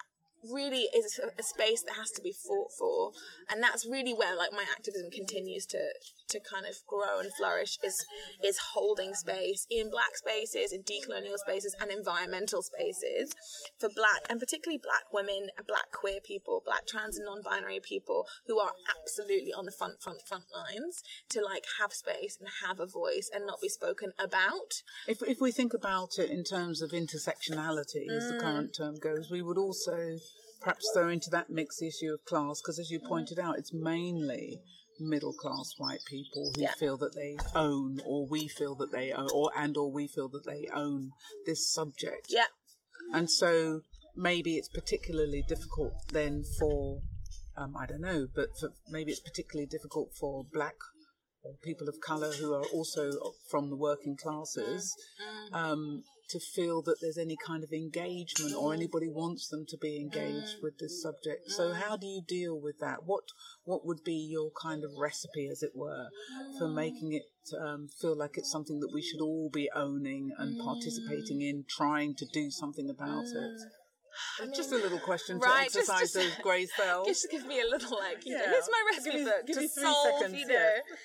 Really 0.48 0.88
is 0.96 1.20
a, 1.22 1.28
a 1.38 1.42
space 1.42 1.82
that 1.82 1.96
has 1.96 2.10
to 2.12 2.22
be 2.22 2.32
fought 2.32 2.72
for, 2.78 3.12
and 3.50 3.62
that's 3.62 3.86
really 3.86 4.14
where 4.14 4.36
like 4.36 4.52
my 4.52 4.64
activism 4.72 5.10
continues 5.10 5.66
to 5.66 5.80
to 6.28 6.40
kind 6.40 6.64
of 6.64 6.76
grow 6.86 7.20
and 7.20 7.30
flourish. 7.36 7.76
Is 7.82 8.06
is 8.42 8.58
holding 8.72 9.14
space 9.14 9.66
in 9.70 9.90
black 9.90 10.16
spaces, 10.16 10.72
in 10.72 10.82
decolonial 10.82 11.36
spaces, 11.36 11.76
and 11.80 11.90
environmental 11.90 12.62
spaces 12.62 13.34
for 13.78 13.90
black 13.94 14.22
and 14.30 14.40
particularly 14.40 14.80
black 14.82 15.12
women, 15.12 15.48
black 15.66 15.92
queer 15.92 16.20
people, 16.24 16.62
black 16.64 16.86
trans 16.86 17.18
and 17.18 17.26
non-binary 17.26 17.80
people 17.80 18.26
who 18.46 18.58
are 18.58 18.72
absolutely 18.96 19.52
on 19.52 19.66
the 19.66 19.72
front 19.72 20.00
front 20.00 20.22
front 20.26 20.44
lines 20.54 21.02
to 21.28 21.44
like 21.44 21.64
have 21.80 21.92
space 21.92 22.38
and 22.40 22.48
have 22.66 22.80
a 22.80 22.86
voice 22.86 23.30
and 23.32 23.46
not 23.46 23.60
be 23.60 23.68
spoken 23.68 24.12
about. 24.18 24.82
If, 25.06 25.22
if 25.22 25.40
we 25.40 25.52
think 25.52 25.74
about 25.74 26.18
it 26.18 26.30
in 26.30 26.44
terms 26.44 26.80
of 26.82 26.90
intersectionality, 26.92 28.08
as 28.10 28.28
the 28.28 28.34
Mm. 28.34 28.40
current 28.40 28.74
term 28.74 28.94
goes, 28.96 29.28
we 29.30 29.42
would 29.42 29.58
also 29.58 30.16
perhaps 30.60 30.90
throw 30.94 31.08
into 31.08 31.30
that 31.30 31.50
mix 31.50 31.78
the 31.78 31.88
issue 31.88 32.12
of 32.12 32.24
class, 32.24 32.60
because 32.60 32.78
as 32.78 32.90
you 32.90 33.00
pointed 33.00 33.38
out, 33.38 33.58
it's 33.58 33.72
mainly 33.72 34.60
middle 35.02 35.32
class 35.32 35.72
white 35.78 36.00
people 36.06 36.52
who 36.54 36.60
Yeah. 36.62 36.72
feel 36.74 36.98
that 36.98 37.14
they 37.14 37.36
own 37.54 38.00
or 38.04 38.26
we 38.26 38.48
feel 38.48 38.74
that 38.76 38.92
they 38.92 39.12
own 39.12 39.28
or 39.32 39.50
and 39.56 39.74
or 39.76 39.90
we 39.90 40.06
feel 40.06 40.28
that 40.28 40.44
they 40.44 40.68
own 40.74 41.12
this 41.46 41.72
subject 41.72 42.26
Yeah. 42.28 42.48
and 43.14 43.30
so 43.30 43.80
maybe 44.14 44.56
it's 44.58 44.68
particularly 44.68 45.42
difficult 45.48 45.94
then 46.12 46.44
for 46.58 47.00
um, 47.56 47.74
I 47.78 47.86
don't 47.86 48.00
know, 48.02 48.26
but 48.34 48.48
for, 48.58 48.72
maybe 48.88 49.10
it's 49.10 49.20
particularly 49.20 49.66
difficult 49.66 50.14
for 50.18 50.44
black 50.52 50.76
people 51.62 51.88
of 51.88 51.96
colour 52.00 52.32
who 52.32 52.52
are 52.52 52.64
also 52.66 53.10
from 53.50 53.70
the 53.70 53.76
working 53.76 54.16
classes 54.16 54.94
um, 55.52 56.04
to 56.30 56.40
feel 56.40 56.82
that 56.82 57.00
there's 57.00 57.18
any 57.18 57.36
kind 57.36 57.62
of 57.64 57.72
engagement 57.72 58.54
or 58.54 58.72
anybody 58.72 59.08
wants 59.08 59.48
them 59.48 59.64
to 59.66 59.76
be 59.76 59.96
engaged 59.96 60.58
mm. 60.58 60.62
with 60.62 60.78
this 60.78 61.02
subject. 61.02 61.50
So 61.50 61.70
mm. 61.70 61.80
how 61.80 61.96
do 61.96 62.06
you 62.06 62.22
deal 62.26 62.58
with 62.58 62.78
that? 62.80 63.04
What 63.04 63.24
what 63.64 63.86
would 63.86 64.02
be 64.04 64.14
your 64.14 64.50
kind 64.60 64.84
of 64.84 64.90
recipe, 64.98 65.48
as 65.50 65.62
it 65.62 65.72
were, 65.74 66.08
for 66.58 66.66
mm. 66.66 66.74
making 66.74 67.12
it 67.12 67.24
um, 67.60 67.88
feel 68.00 68.16
like 68.16 68.36
it's 68.36 68.50
something 68.50 68.80
that 68.80 68.92
we 68.92 69.02
should 69.02 69.20
all 69.20 69.50
be 69.52 69.70
owning 69.74 70.30
and 70.38 70.58
participating 70.60 71.40
in, 71.42 71.64
trying 71.68 72.14
to 72.16 72.26
do 72.26 72.50
something 72.50 72.88
about 72.88 73.24
it? 73.24 73.60
Just 74.54 74.72
a 74.72 74.76
little 74.76 74.98
question 74.98 75.40
to 75.40 75.46
right, 75.46 75.64
just- 75.72 75.76
exercise 75.90 76.12
just- 76.12 76.14
those 76.14 76.34
grey 76.42 76.66
cells. 76.76 77.06
Just 77.06 77.26
give 77.30 77.46
me 77.46 77.60
a 77.60 77.68
little 77.68 77.98
like, 77.98 78.24
you 78.26 78.36
know, 78.36 78.44
here's 78.44 78.68
my 78.70 78.82
Give 78.92 78.96
recipe 79.04 79.18
me- 79.18 79.24
book 79.24 79.46
give 79.46 79.56
to 79.56 79.62
me 79.62 79.68
three 79.68 79.82
solve, 79.84 80.18
seconds, 80.20 80.38
you 80.40 80.46
yeah. 80.48 80.58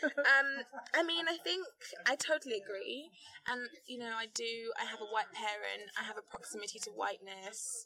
know. 0.04 0.10
um, 0.34 0.48
I 0.94 1.04
mean, 1.04 1.26
I 1.28 1.38
think 1.44 1.66
I 2.06 2.16
totally 2.16 2.62
agree, 2.64 3.10
and 3.48 3.62
you 3.88 3.98
know, 4.00 4.12
I 4.18 4.28
do. 4.34 4.72
I 4.80 4.86
have 4.86 5.00
a 5.02 5.10
white 5.12 5.32
parent. 5.34 5.92
I 6.00 6.04
have 6.04 6.18
a 6.18 6.22
proximity 6.30 6.80
to 6.80 6.92
whiteness. 6.92 7.86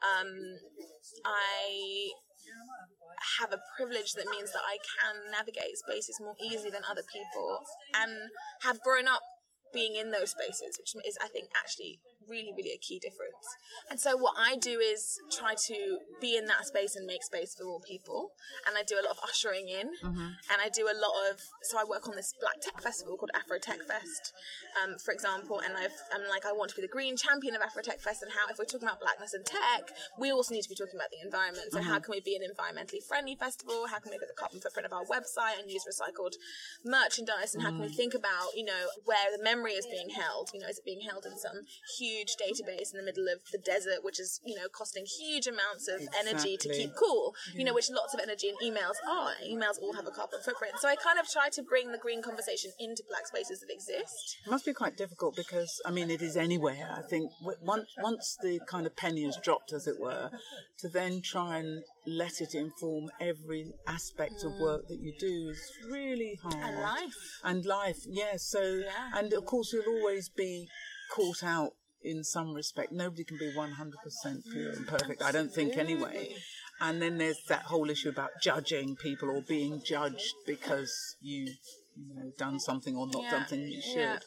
Um, 0.00 0.56
I 1.24 2.10
have 3.38 3.52
a 3.52 3.60
privilege 3.76 4.14
that 4.14 4.26
means 4.30 4.52
that 4.52 4.62
I 4.64 4.78
can 4.80 5.30
navigate 5.30 5.76
spaces 5.76 6.18
more 6.20 6.34
easily 6.42 6.70
than 6.70 6.82
other 6.90 7.02
people, 7.12 7.60
and 7.94 8.30
have 8.62 8.80
grown 8.80 9.06
up 9.08 9.20
being 9.72 9.94
in 9.96 10.10
those 10.10 10.30
spaces, 10.30 10.78
which 10.80 10.94
is, 11.06 11.16
I 11.22 11.28
think, 11.28 11.48
actually 11.56 12.00
really, 12.30 12.54
really 12.56 12.70
a 12.70 12.78
key 12.78 12.98
difference. 12.98 13.42
And 13.90 13.98
so, 13.98 14.16
what 14.16 14.34
I 14.38 14.56
do 14.56 14.78
is 14.78 15.18
try 15.30 15.54
to 15.66 15.98
be 16.20 16.36
in 16.36 16.46
that 16.46 16.66
space 16.66 16.94
and 16.94 17.06
make 17.06 17.22
space 17.24 17.54
for 17.58 17.66
all 17.66 17.80
people. 17.80 18.30
And 18.66 18.78
I 18.78 18.82
do 18.86 18.94
a 18.94 19.02
lot 19.02 19.18
of 19.18 19.20
ushering 19.26 19.68
in, 19.68 19.90
mm-hmm. 19.98 20.30
and 20.48 20.58
I 20.62 20.70
do 20.70 20.86
a 20.86 20.94
lot 20.94 21.14
of. 21.30 21.40
So 21.62 21.78
I 21.78 21.84
work 21.84 22.08
on 22.08 22.14
this 22.14 22.32
Black 22.40 22.60
Tech 22.62 22.80
Festival 22.80 23.16
called 23.16 23.34
Afro 23.34 23.58
Tech 23.58 23.82
Fest, 23.82 24.32
um, 24.82 24.96
for 25.04 25.12
example. 25.12 25.60
And 25.60 25.74
I've, 25.76 25.98
I'm 26.14 26.28
like, 26.30 26.46
I 26.46 26.52
want 26.52 26.70
to 26.70 26.76
be 26.76 26.82
the 26.82 26.92
green 26.92 27.16
champion 27.16 27.54
of 27.54 27.62
Afro 27.62 27.82
Tech 27.82 28.00
Fest, 28.00 28.22
and 28.22 28.30
how 28.30 28.46
if 28.48 28.58
we're 28.58 28.70
talking 28.70 28.88
about 28.88 29.00
blackness 29.00 29.34
and 29.34 29.44
tech, 29.44 29.90
we 30.18 30.30
also 30.30 30.54
need 30.54 30.62
to 30.62 30.68
be 30.70 30.78
talking 30.78 30.94
about 30.94 31.10
the 31.10 31.20
environment. 31.24 31.74
So 31.74 31.82
how 31.82 31.98
mm-hmm. 31.98 32.06
can 32.06 32.12
we 32.14 32.20
be 32.20 32.38
an 32.38 32.46
environmentally 32.46 33.02
friendly 33.02 33.34
festival? 33.34 33.86
How 33.90 33.98
can 33.98 34.10
we 34.10 34.16
look 34.16 34.22
at 34.22 34.30
the 34.30 34.38
carbon 34.38 34.60
footprint 34.60 34.86
of 34.86 34.92
our 34.92 35.04
website 35.08 35.58
and 35.58 35.70
use 35.70 35.84
recycled 35.88 36.38
merchandise? 36.84 37.54
And 37.54 37.62
how 37.62 37.70
can 37.70 37.80
we 37.80 37.88
mm. 37.88 37.96
think 37.96 38.14
about, 38.14 38.54
you 38.54 38.64
know, 38.64 38.86
where 39.04 39.36
the 39.36 39.42
memory 39.42 39.72
is 39.72 39.86
being 39.86 40.10
held? 40.10 40.50
You 40.52 40.60
know, 40.60 40.68
is 40.68 40.78
it 40.78 40.84
being 40.84 41.00
held 41.00 41.24
in 41.24 41.36
some 41.38 41.64
huge 41.98 42.19
database 42.28 42.92
in 42.92 42.98
the 42.98 43.04
middle 43.04 43.28
of 43.28 43.40
the 43.52 43.58
desert, 43.58 44.02
which 44.02 44.20
is, 44.20 44.40
you 44.44 44.54
know, 44.56 44.68
costing 44.72 45.04
huge 45.06 45.46
amounts 45.46 45.88
of 45.88 46.00
energy 46.18 46.56
to 46.56 46.68
keep 46.68 46.94
cool? 46.96 47.34
You 47.54 47.64
know, 47.64 47.74
which 47.74 47.90
lots 47.90 48.14
of 48.14 48.20
energy 48.20 48.48
and 48.48 48.58
emails 48.58 48.96
are. 49.08 49.32
Emails 49.46 49.80
all 49.80 49.94
have 49.94 50.06
a 50.06 50.10
carbon 50.10 50.40
footprint. 50.44 50.74
So 50.78 50.88
I 50.88 50.96
kind 50.96 51.18
of 51.18 51.28
try 51.28 51.48
to 51.50 51.62
bring 51.62 51.92
the 51.92 51.98
green 51.98 52.22
conversation 52.22 52.72
into 52.78 53.02
black 53.08 53.26
spaces 53.26 53.60
that 53.60 53.70
exist. 53.72 54.38
It 54.46 54.50
must 54.50 54.66
be 54.66 54.72
quite 54.72 54.96
difficult 54.96 55.36
because 55.36 55.80
I 55.84 55.90
mean 55.90 56.10
it 56.10 56.22
is 56.22 56.36
anywhere. 56.36 56.88
I 56.96 57.02
think 57.02 57.30
once 57.62 57.88
once 57.98 58.36
the 58.42 58.60
kind 58.66 58.86
of 58.86 58.96
penny 58.96 59.24
is 59.24 59.38
dropped, 59.42 59.72
as 59.72 59.86
it 59.86 60.00
were, 60.00 60.30
to 60.78 60.88
then 60.88 61.20
try 61.22 61.58
and 61.58 61.82
let 62.06 62.40
it 62.40 62.54
inform 62.54 63.10
every 63.20 63.72
aspect 63.86 64.42
of 64.44 64.52
work 64.58 64.88
that 64.88 64.98
you 65.00 65.12
do 65.18 65.50
is 65.50 65.60
really 65.88 66.38
hard. 66.42 66.54
Mm. 66.54 66.68
And 66.68 66.80
life. 66.82 67.40
And 67.44 67.66
life, 67.66 67.98
yes. 68.06 68.44
so 68.44 68.62
Yeah. 68.62 69.10
and 69.14 69.32
of 69.32 69.44
course 69.44 69.72
you'll 69.72 69.96
always 69.98 70.28
be 70.28 70.68
caught 71.10 71.42
out 71.42 71.72
in 72.02 72.24
some 72.24 72.52
respect. 72.54 72.92
Nobody 72.92 73.24
can 73.24 73.38
be 73.38 73.52
100% 73.52 74.50
pure 74.50 74.70
and 74.70 74.86
perfect, 74.86 75.22
I 75.22 75.32
don't 75.32 75.52
think, 75.52 75.76
anyway. 75.76 76.34
And 76.80 77.00
then 77.02 77.18
there's 77.18 77.42
that 77.48 77.62
whole 77.64 77.90
issue 77.90 78.08
about 78.08 78.30
judging 78.42 78.96
people 78.96 79.30
or 79.30 79.42
being 79.42 79.82
judged 79.84 80.34
because 80.46 81.16
you, 81.20 81.52
you 81.96 82.14
know, 82.14 82.32
done 82.38 82.58
something 82.58 82.96
or 82.96 83.06
not 83.06 83.24
Yeah, 83.24 83.30
done 83.30 83.40
something 83.40 83.68
you 83.68 83.82
should. 83.82 83.96
yeah. 84.00 84.18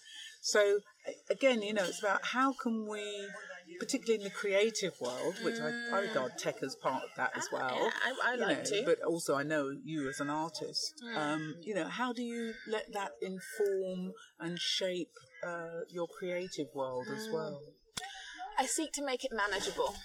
So 0.42 0.80
again, 1.30 1.62
you 1.62 1.74
know, 1.74 1.84
it's 1.84 2.00
about 2.00 2.24
how 2.26 2.54
can 2.54 2.86
we, 2.88 3.28
particularly 3.80 4.22
in 4.22 4.24
the 4.24 4.30
creative 4.30 4.94
world, 5.02 5.36
which 5.42 5.60
I, 5.60 5.72
I 5.92 6.00
regard 6.02 6.38
tech 6.38 6.62
as 6.62 6.76
part 6.76 7.04
of 7.04 7.10
that 7.18 7.32
as 7.36 7.48
well. 7.52 7.72
Mm. 7.72 7.80
Yeah, 7.86 8.14
I, 8.24 8.34
I 8.34 8.36
like 8.36 8.58
know, 8.58 8.64
to. 8.66 8.76
Mm. 8.76 8.86
But 8.86 9.02
also, 9.02 9.36
I 9.36 9.44
know 9.44 9.72
you 9.84 10.08
as 10.10 10.20
an 10.20 10.30
artist. 10.30 11.02
Um, 11.16 11.56
you 11.64 11.74
know, 11.74 11.88
how 11.88 12.14
do 12.14 12.22
you 12.22 12.54
let 12.68 12.92
that 12.94 13.12
inform 13.22 14.12
and 14.40 14.60
shape 14.60 15.14
uh, 15.46 15.82
your 15.90 16.08
creative 16.08 16.68
world 16.74 17.08
as 17.10 17.28
Mm. 17.28 17.34
well? 17.34 17.62
I 18.58 18.66
seek 18.66 18.92
to 18.94 19.04
make 19.04 19.24
it 19.26 19.32
manageable. 19.32 19.96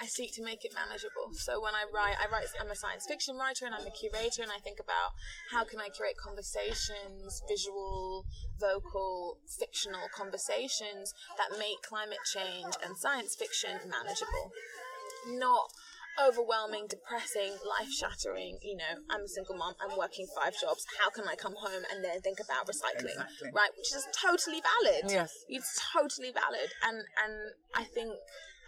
I 0.00 0.06
seek 0.06 0.34
to 0.34 0.42
make 0.42 0.64
it 0.64 0.74
manageable. 0.74 1.30
So 1.32 1.60
when 1.60 1.74
I 1.74 1.84
write, 1.94 2.16
I 2.18 2.26
write. 2.26 2.46
I'm 2.60 2.70
a 2.70 2.74
science 2.74 3.06
fiction 3.06 3.36
writer 3.36 3.66
and 3.66 3.74
I'm 3.74 3.86
a 3.86 3.90
curator, 3.90 4.42
and 4.42 4.50
I 4.50 4.58
think 4.58 4.80
about 4.80 5.12
how 5.52 5.62
can 5.64 5.78
I 5.80 5.90
create 5.90 6.16
conversations, 6.16 7.40
visual, 7.48 8.26
vocal, 8.58 9.38
fictional 9.46 10.08
conversations 10.12 11.14
that 11.38 11.56
make 11.56 11.82
climate 11.86 12.18
change 12.34 12.74
and 12.84 12.96
science 12.98 13.36
fiction 13.36 13.78
manageable, 13.88 14.50
not 15.28 15.70
overwhelming, 16.20 16.86
depressing, 16.88 17.56
life 17.64 17.90
shattering. 17.90 18.58
You 18.62 18.76
know, 18.76 18.94
I'm 19.10 19.22
a 19.22 19.28
single 19.28 19.56
mom. 19.56 19.74
I'm 19.80 19.96
working 19.96 20.26
five 20.36 20.54
jobs. 20.60 20.84
How 21.00 21.10
can 21.10 21.28
I 21.28 21.34
come 21.34 21.54
home 21.56 21.82
and 21.92 22.04
then 22.04 22.20
think 22.20 22.38
about 22.40 22.66
recycling? 22.66 23.16
Exactly. 23.16 23.50
Right, 23.54 23.70
which 23.76 23.92
is 23.94 24.06
totally 24.12 24.60
valid. 24.60 25.10
Yes. 25.10 25.32
It's 25.48 25.78
totally 25.92 26.32
valid, 26.32 26.70
and 26.84 26.96
and 26.96 27.34
I 27.74 27.84
think 27.84 28.14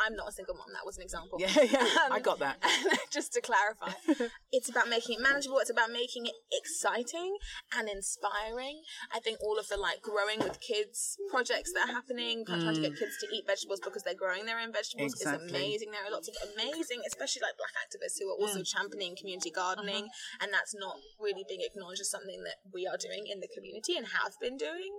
I'm 0.01 0.17
not 0.17 0.29
a 0.29 0.33
single 0.33 0.55
mom. 0.55 0.67
That 0.73 0.85
was 0.87 0.97
an 0.97 1.03
example. 1.05 1.39
Yeah, 1.41 1.51
yeah, 1.63 2.09
I 2.11 2.21
got 2.21 2.39
that. 2.41 2.57
just 3.13 3.33
to 3.35 3.41
clarify, 3.41 3.93
it's 4.53 4.69
about 4.69 4.89
making 4.89 5.17
it 5.19 5.23
manageable. 5.23 5.59
It's 5.59 5.71
about 5.71 5.91
making 5.91 6.27
it 6.27 6.35
exciting 6.53 7.37
and 7.77 7.89
inspiring. 7.89 8.83
I 9.13 9.21
think 9.21 9.39
all 9.43 9.59
of 9.59 9.69
the 9.69 9.77
like 9.77 10.03
growing 10.03 10.39
with 10.41 10.61
kids 10.61 11.17
projects 11.31 11.73
that 11.75 11.89
are 11.89 11.93
happening, 11.93 12.45
trying 12.47 12.75
to 12.75 12.81
get 12.81 12.97
kids 12.99 13.17
to 13.21 13.27
eat 13.35 13.45
vegetables 13.47 13.81
because 13.83 14.03
they're 14.03 14.15
growing 14.19 14.47
their 14.47 14.59
own 14.61 14.73
vegetables 14.73 15.15
Mm. 15.15 15.21
Exactly. 15.21 15.47
is 15.47 15.51
amazing. 15.53 15.91
There 15.91 16.05
are 16.05 16.11
lots 16.11 16.29
of 16.29 16.37
amazing, 16.55 17.03
especially 17.07 17.43
like 17.43 17.57
black 17.59 17.75
activists 17.85 18.19
who 18.19 18.31
are 18.31 18.39
also 18.41 18.61
Mm. 18.61 18.67
championing 18.73 19.17
community 19.17 19.53
Uh-huh. 19.55 19.75
gardening, 19.75 20.09
and 20.41 20.53
that's 20.53 20.75
not 20.75 20.97
really 21.19 21.45
being 21.49 21.61
acknowledged 21.63 22.01
as 22.01 22.11
something 22.11 22.43
that 22.45 22.57
we 22.73 22.87
are 22.87 22.97
doing 22.97 23.27
in 23.27 23.41
the 23.41 23.49
community 23.55 23.97
and 23.97 24.07
have 24.09 24.35
been 24.41 24.57
doing. 24.57 24.93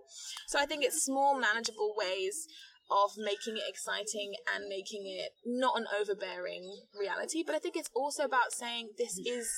So 0.48 0.60
I 0.60 0.66
think 0.66 0.84
it's 0.84 1.04
small, 1.04 1.36
manageable 1.40 1.94
ways 1.96 2.48
of 2.90 3.12
making 3.18 3.58
it 3.58 3.64
exciting 3.68 4.34
and 4.54 4.68
making 4.68 5.04
it 5.06 5.32
not 5.46 5.78
an 5.80 5.86
overbearing 6.00 6.72
reality. 7.00 7.44
But 7.46 7.56
I 7.56 7.60
think 7.60 7.76
it's 7.76 7.90
also 7.96 8.24
about 8.24 8.52
saying 8.52 8.90
this 8.98 9.18
is 9.18 9.50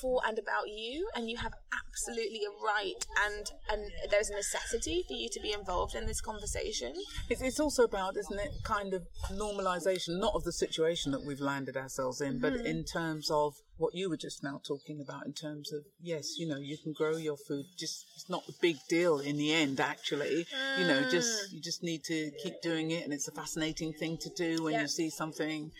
for 0.00 0.20
and 0.26 0.38
about 0.38 0.68
you, 0.68 1.08
and 1.14 1.30
you 1.30 1.36
have 1.36 1.52
absolutely 1.72 2.40
a 2.44 2.64
right 2.64 3.06
and 3.24 3.46
and 3.70 3.90
there's 4.10 4.30
a 4.30 4.34
necessity 4.34 5.04
for 5.06 5.14
you 5.14 5.28
to 5.32 5.40
be 5.40 5.52
involved 5.52 5.94
in 5.94 6.06
this 6.06 6.20
conversation. 6.20 6.92
It's, 7.30 7.40
it's 7.40 7.60
also 7.60 7.84
about, 7.84 8.16
isn't 8.16 8.38
it, 8.38 8.50
kind 8.64 8.94
of 8.94 9.04
normalisation, 9.32 10.18
not 10.18 10.34
of 10.34 10.42
the 10.44 10.52
situation 10.52 11.12
that 11.12 11.24
we've 11.24 11.40
landed 11.40 11.76
ourselves 11.76 12.20
in, 12.20 12.40
but 12.40 12.54
Mm-hmm. 12.56 12.66
in 12.66 12.84
terms 12.84 13.30
of 13.30 13.54
what 13.78 13.94
you 13.94 14.08
were 14.08 14.16
just 14.16 14.42
now 14.42 14.60
talking 14.66 15.00
about, 15.00 15.26
in 15.26 15.32
terms 15.32 15.72
of, 15.72 15.84
yes, 16.00 16.38
you 16.38 16.46
know, 16.48 16.56
you 16.58 16.78
can 16.78 16.92
grow 16.92 17.16
your 17.16 17.36
food, 17.36 17.66
just, 17.78 18.06
it's 18.14 18.28
not 18.30 18.42
a 18.48 18.52
big 18.60 18.76
deal 18.88 19.18
in 19.18 19.36
the 19.36 19.52
end, 19.52 19.80
actually. 19.80 20.46
You 20.76 20.86
know, 20.86 21.00
Mm. 21.02 21.10
just, 21.10 21.52
you 21.52 21.60
just 21.60 21.82
need 21.82 22.02
to 22.04 22.30
keep 22.42 22.60
doing 22.62 22.90
it, 22.90 23.04
and 23.04 23.12
it's 23.12 23.28
a 23.28 23.32
fascinating 23.32 23.92
thing 23.92 24.16
to 24.18 24.30
do 24.30 24.62
when 24.62 24.74
Yeah. 24.74 24.82
you 24.82 24.88
see 24.88 25.10
something 25.10 25.70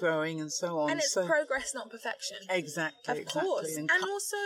growing 0.00 0.40
and 0.40 0.52
so 0.52 0.78
on. 0.80 0.90
And 0.90 1.00
it's 1.00 1.12
so, 1.12 1.26
progress, 1.26 1.74
not 1.74 1.90
perfection. 1.90 2.38
exactly, 2.50 3.12
Of 3.12 3.18
exactly. 3.18 3.42
course. 3.48 3.76
And 3.76 3.90
And 3.90 4.02
cu- 4.02 4.10
also, 4.10 4.36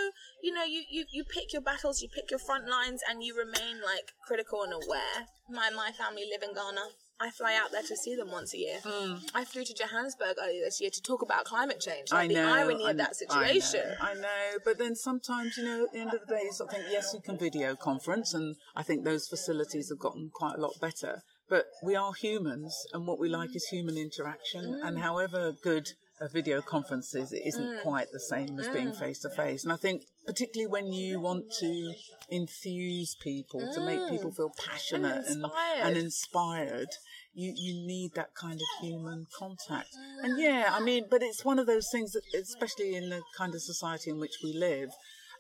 you 0.43 0.53
know, 0.53 0.65
you, 0.65 0.83
you, 0.91 1.05
you 1.11 1.25
pick 1.25 1.53
your 1.53 1.63
battles, 1.63 2.03
you 2.03 2.09
pick 2.09 2.31
your 2.31 2.41
front 2.41 2.69
lines, 2.69 3.01
and 3.09 3.23
you 3.23 3.37
remain 3.37 3.81
like 3.83 4.13
critical 4.27 4.63
and 4.63 4.73
aware. 4.73 5.27
My 5.49 5.71
my 5.71 5.93
family 5.93 6.25
live 6.31 6.43
in 6.43 6.55
Ghana. 6.55 6.87
I 7.21 7.31
fly 7.31 7.59
out 7.61 7.73
there 7.73 7.83
to 7.83 7.97
see 7.97 8.15
them 8.15 8.31
once 8.31 8.55
a 8.55 8.59
year. 8.59 8.79
Mm. 8.85 9.29
I 9.35 9.45
flew 9.45 9.65
to 9.65 9.75
Johannesburg 9.75 10.37
earlier 10.41 10.65
this 10.65 10.81
year 10.81 10.91
to 10.91 11.03
talk 11.03 11.23
about 11.23 11.45
climate 11.45 11.81
change. 11.81 12.13
Like 12.13 12.31
I 12.31 12.35
the 12.35 12.41
irony 12.41 12.87
I 12.87 12.91
of 12.93 12.97
that 12.99 13.17
situation. 13.17 13.83
I 14.01 14.15
know, 14.15 14.21
I 14.21 14.23
know, 14.23 14.59
but 14.65 14.79
then 14.79 14.95
sometimes, 14.95 15.57
you 15.57 15.65
know, 15.65 15.85
at 15.85 15.93
the 15.93 15.99
end 15.99 16.15
of 16.15 16.21
the 16.21 16.35
day, 16.35 16.43
you 16.45 16.53
sort 16.53 16.71
of 16.71 16.77
think, 16.77 16.89
yes, 16.91 17.13
you 17.13 17.21
can 17.21 17.37
video 17.37 17.75
conference, 17.75 18.35
and 18.35 18.55
I 18.77 18.83
think 18.83 19.05
those 19.05 19.27
facilities 19.27 19.89
have 19.89 19.99
gotten 19.99 20.31
quite 20.33 20.55
a 20.57 20.61
lot 20.61 20.75
better. 20.81 21.23
But 21.49 21.67
we 21.83 21.97
are 21.97 22.13
humans, 22.13 22.87
and 22.93 23.07
what 23.07 23.19
we 23.19 23.29
mm. 23.29 23.33
like 23.33 23.57
is 23.57 23.67
human 23.67 23.97
interaction. 23.97 24.81
And 24.85 24.99
mm. 24.99 25.01
however 25.01 25.53
good 25.63 25.89
a 26.21 26.29
video 26.29 26.61
conference 26.61 27.15
is, 27.15 27.33
it 27.33 27.43
isn't 27.47 27.81
quite 27.83 28.13
the 28.13 28.21
same 28.21 28.59
as 28.59 28.69
being 28.69 28.93
face 28.93 29.21
to 29.21 29.31
face. 29.31 29.65
And 29.65 29.73
I 29.73 29.77
think, 29.77 30.03
particularly 30.29 30.71
when 30.71 30.93
you 30.93 31.19
want 31.19 31.51
to 31.51 31.95
enthuse 32.31 33.17
people, 33.19 33.61
to 33.73 33.81
make 33.81 33.99
mm. 33.99 34.11
people 34.11 34.31
feel 34.31 34.53
passionate 34.63 35.25
and, 35.27 35.43
inspired. 35.43 35.81
and 35.81 35.97
inspired, 35.97 36.89
you, 37.33 37.55
you 37.57 37.87
need 37.87 38.13
that 38.15 38.35
kind 38.35 38.61
of 38.61 38.67
human 38.83 39.27
contact. 39.35 39.89
And 40.23 40.39
mm. 40.39 40.43
yeah, 40.43 40.69
I 40.71 40.81
mean, 40.81 41.07
but 41.11 41.23
it's 41.23 41.47
one 41.47 41.59
of 41.59 41.67
those 41.67 41.89
things 41.91 42.13
that, 42.13 42.25
especially 42.39 42.95
in 42.95 43.09
the 43.09 43.23
kind 43.39 43.55
of 43.55 43.63
society 43.63 44.11
in 44.11 44.21
which 44.21 44.41
we 44.45 44.53
live, 44.53 44.91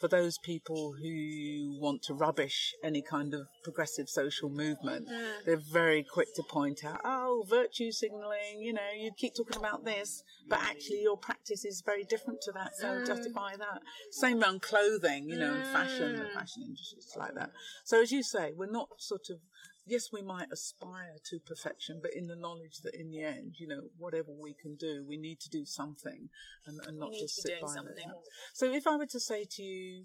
for 0.00 0.08
those 0.08 0.38
people 0.38 0.94
who 1.00 1.78
want 1.80 2.02
to 2.02 2.14
rubbish 2.14 2.74
any 2.82 3.02
kind 3.02 3.34
of 3.34 3.46
progressive 3.64 4.08
social 4.08 4.48
movement, 4.48 5.08
they're 5.44 5.56
very 5.56 6.04
quick 6.04 6.34
to 6.36 6.42
point 6.42 6.84
out, 6.84 7.00
oh, 7.04 7.44
virtue 7.48 7.90
signaling, 7.90 8.60
you 8.60 8.72
know, 8.72 8.80
you 8.98 9.10
keep 9.16 9.34
talking 9.34 9.56
about 9.56 9.84
this, 9.84 10.22
but 10.48 10.60
actually 10.60 11.02
your 11.02 11.16
practice 11.16 11.64
is 11.64 11.82
very 11.84 12.04
different 12.04 12.40
to 12.42 12.52
that, 12.52 12.74
so 12.76 13.04
justify 13.04 13.56
that. 13.56 13.80
Same 14.10 14.42
around 14.42 14.62
clothing, 14.62 15.28
you 15.28 15.36
know, 15.36 15.54
and 15.54 15.64
fashion, 15.66 16.16
the 16.16 16.26
fashion 16.34 16.62
industry, 16.64 16.98
it's 16.98 17.16
like 17.16 17.34
that. 17.34 17.50
So 17.84 18.02
as 18.02 18.12
you 18.12 18.22
say, 18.22 18.52
we're 18.56 18.70
not 18.70 18.88
sort 18.98 19.30
of 19.30 19.38
yes, 19.88 20.12
we 20.12 20.22
might 20.22 20.48
aspire 20.52 21.16
to 21.24 21.38
perfection, 21.40 22.00
but 22.02 22.14
in 22.14 22.26
the 22.26 22.36
knowledge 22.36 22.80
that 22.84 22.94
in 22.94 23.10
the 23.10 23.22
end, 23.22 23.56
you 23.58 23.66
know, 23.66 23.82
whatever 23.96 24.32
we 24.32 24.54
can 24.54 24.76
do, 24.76 25.04
we 25.08 25.16
need 25.16 25.40
to 25.40 25.50
do 25.50 25.64
something 25.64 26.28
and, 26.66 26.80
and 26.86 26.98
not 26.98 27.12
just 27.12 27.42
sit 27.42 27.60
by 27.60 27.68
something. 27.68 27.94
that. 27.96 28.14
So 28.54 28.72
if 28.72 28.86
I 28.86 28.96
were 28.96 29.06
to 29.06 29.20
say 29.20 29.46
to 29.50 29.62
you, 29.62 30.04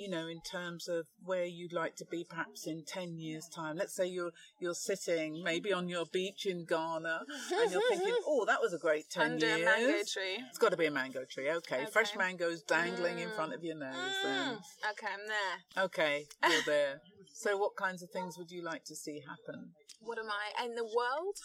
you 0.00 0.08
know, 0.08 0.26
in 0.26 0.40
terms 0.40 0.88
of 0.88 1.06
where 1.22 1.44
you'd 1.44 1.74
like 1.74 1.94
to 1.96 2.06
be 2.06 2.24
perhaps 2.28 2.66
in 2.66 2.82
10 2.86 3.18
years 3.18 3.46
time, 3.54 3.76
let's 3.76 3.94
say 3.94 4.06
you're, 4.06 4.30
you're 4.58 4.74
sitting 4.74 5.42
maybe 5.44 5.74
on 5.74 5.88
your 5.90 6.06
beach 6.10 6.46
in 6.46 6.64
Ghana 6.64 7.20
and 7.52 7.70
you're 7.70 7.82
thinking, 7.90 8.14
oh, 8.26 8.46
that 8.46 8.62
was 8.62 8.72
a 8.72 8.78
great 8.78 9.10
10 9.10 9.32
Under 9.32 9.46
years. 9.46 9.60
a 9.60 9.64
mango 9.64 9.98
tree. 10.10 10.44
It's 10.48 10.58
got 10.58 10.70
to 10.70 10.78
be 10.78 10.86
a 10.86 10.90
mango 10.90 11.24
tree. 11.30 11.50
Okay. 11.50 11.84
Fresh 11.92 12.16
mangoes 12.16 12.62
dangling 12.62 13.18
in 13.18 13.30
front 13.32 13.52
of 13.52 13.62
your 13.62 13.76
nose. 13.76 13.94
Mm, 14.24 14.56
okay, 14.92 15.06
I'm 15.12 15.26
there. 15.28 15.84
Okay. 15.84 16.24
You're 16.48 16.62
there. 16.66 17.00
So 17.34 17.58
what 17.58 17.76
kinds 17.76 18.02
of 18.02 18.10
things 18.10 18.38
would 18.38 18.50
you 18.50 18.62
like 18.64 18.84
to 18.86 18.96
see 18.96 19.20
happen? 19.20 19.72
What 20.00 20.18
am 20.18 20.30
I 20.30 20.64
in 20.64 20.74
the 20.76 20.84
world? 20.84 21.36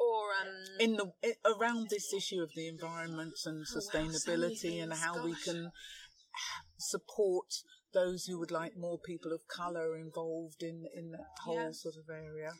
Or 0.00 0.30
um 0.40 0.80
in 0.80 0.96
the 0.96 1.12
around 1.44 1.88
this 1.88 2.12
issue 2.12 2.42
of 2.42 2.50
the 2.56 2.66
environment 2.66 3.34
and 3.46 3.58
Oh, 3.58 3.60
wow, 3.60 3.64
so 3.64 3.78
sustainability 3.78 4.82
and 4.82 4.92
how 4.92 5.24
we 5.24 5.34
can 5.36 5.70
support 6.78 7.46
those 7.94 8.26
who 8.26 8.38
would 8.38 8.50
like 8.50 8.76
more 8.76 8.98
people 8.98 9.32
of 9.32 9.40
colour 9.48 9.96
involved 9.96 10.62
in 10.62 10.86
in 10.94 11.12
that 11.12 11.30
whole 11.44 11.54
Yeah. 11.54 11.72
sort 11.72 11.96
of 11.96 12.08
area. 12.10 12.52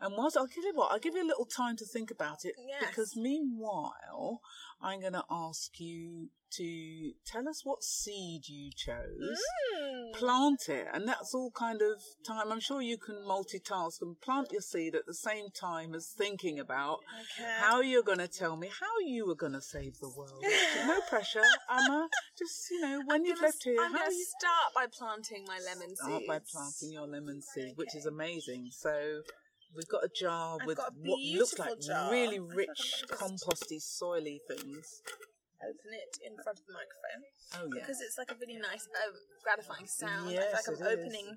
And 0.00 0.14
whilst 0.16 0.36
I'll 0.36 0.46
give 0.46 0.64
you 0.64 0.72
what 0.74 0.92
I'll 0.92 0.98
give 0.98 1.14
you 1.14 1.22
a 1.24 1.30
little 1.32 1.46
time 1.46 1.76
to 1.76 1.84
think 1.86 2.10
about 2.10 2.44
it 2.44 2.54
Yes. 2.66 2.84
because 2.88 3.16
meanwhile 3.16 4.40
I'm 4.82 5.00
going 5.00 5.12
to 5.14 5.24
ask 5.30 5.80
you 5.80 6.28
to 6.56 7.12
tell 7.26 7.48
us 7.48 7.62
what 7.64 7.82
seed 7.82 8.42
you 8.48 8.70
chose. 8.76 9.40
Mm, 9.80 10.12
plant 10.12 10.68
it 10.68 10.86
and 10.92 11.08
that's 11.08 11.34
all 11.34 11.50
kind 11.50 11.80
of 11.82 12.00
time. 12.26 12.52
I'm 12.52 12.60
sure 12.60 12.80
you 12.82 12.96
can 12.98 13.16
multitask 13.26 14.02
and 14.02 14.20
plant 14.20 14.52
your 14.52 14.60
seed 14.60 14.94
at 14.94 15.06
the 15.06 15.14
same 15.14 15.46
time 15.58 15.94
as 15.94 16.08
thinking 16.16 16.60
about 16.60 16.98
Okay. 17.40 17.50
how 17.58 17.80
you're 17.80 18.02
going 18.04 18.18
to 18.18 18.28
tell 18.28 18.56
me 18.56 18.68
how 18.68 18.98
you 19.04 19.26
were 19.26 19.34
going 19.34 19.52
to 19.54 19.60
save 19.62 19.98
the 20.00 20.08
world. 20.16 20.44
No 20.86 21.00
pressure 21.08 21.42
Ama 21.70 22.08
just 22.38 22.70
you 22.70 22.80
know 22.80 23.00
when 23.06 23.24
you've 23.24 23.36
gonna 23.36 23.46
left 23.46 23.64
here 23.64 23.76
I'm 23.80 23.92
gonna 23.92 24.10
you 24.10 24.26
start 24.38 24.74
by 24.74 24.86
planting 24.92 25.44
my 25.46 25.58
lemon 25.64 25.88
seed. 25.88 25.96
start 25.96 26.22
by 26.28 26.38
planting 26.52 26.92
your 26.92 27.06
lemon 27.06 27.40
seed 27.40 27.72
which 27.76 27.94
is 27.94 28.06
amazing. 28.06 28.68
So 28.70 29.22
we've 29.76 29.88
got 29.88 30.04
a 30.04 30.08
jar 30.14 30.58
I've 30.60 30.66
with 30.66 30.76
got 30.78 30.92
a 30.92 30.94
what 31.02 31.20
looks 31.20 31.58
like 31.58 31.80
jar. 31.80 32.10
really 32.10 32.38
rich 32.40 33.02
I'm 33.10 33.18
gonna 33.18 33.32
just- 33.32 33.44
composty 33.46 33.78
soily 33.82 34.38
things 34.48 35.02
Open 35.64 35.92
it 35.96 36.18
in 36.20 36.34
front 36.44 36.60
of 36.60 36.66
the 36.68 36.74
microphone 36.76 37.22
oh 37.56 37.66
yeah 37.72 37.80
because 37.80 38.00
it's 38.04 38.18
like 38.18 38.30
a 38.30 38.36
really 38.40 38.60
nice, 38.60 38.84
um, 39.00 39.14
gratifying 39.42 39.86
sound. 39.86 40.30
Yes, 40.30 40.52
I 40.52 40.60
feel 40.60 40.74
like 40.74 40.80
it 40.80 40.84
I'm 40.84 40.92
is. 40.92 41.04
opening. 41.06 41.28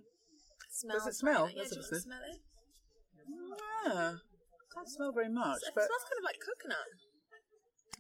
Smells 0.69 1.03
Does 1.05 1.07
it 1.07 1.17
smell? 1.17 1.47
Yeah, 1.47 1.63
That's 1.63 1.69
do 1.71 1.75
you 1.75 1.81
want 1.81 1.89
to 1.89 1.95
it 1.95 2.03
smell 2.03 2.23
it? 2.27 2.39
yeah 3.87 4.13
can't 4.73 4.89
smell 4.89 5.11
very 5.15 5.29
much 5.31 5.57
It 5.63 5.71
but 5.73 5.87
smells 5.87 6.05
kind 6.05 6.19
of 6.21 6.25
like 6.27 6.37
coconut. 6.43 6.87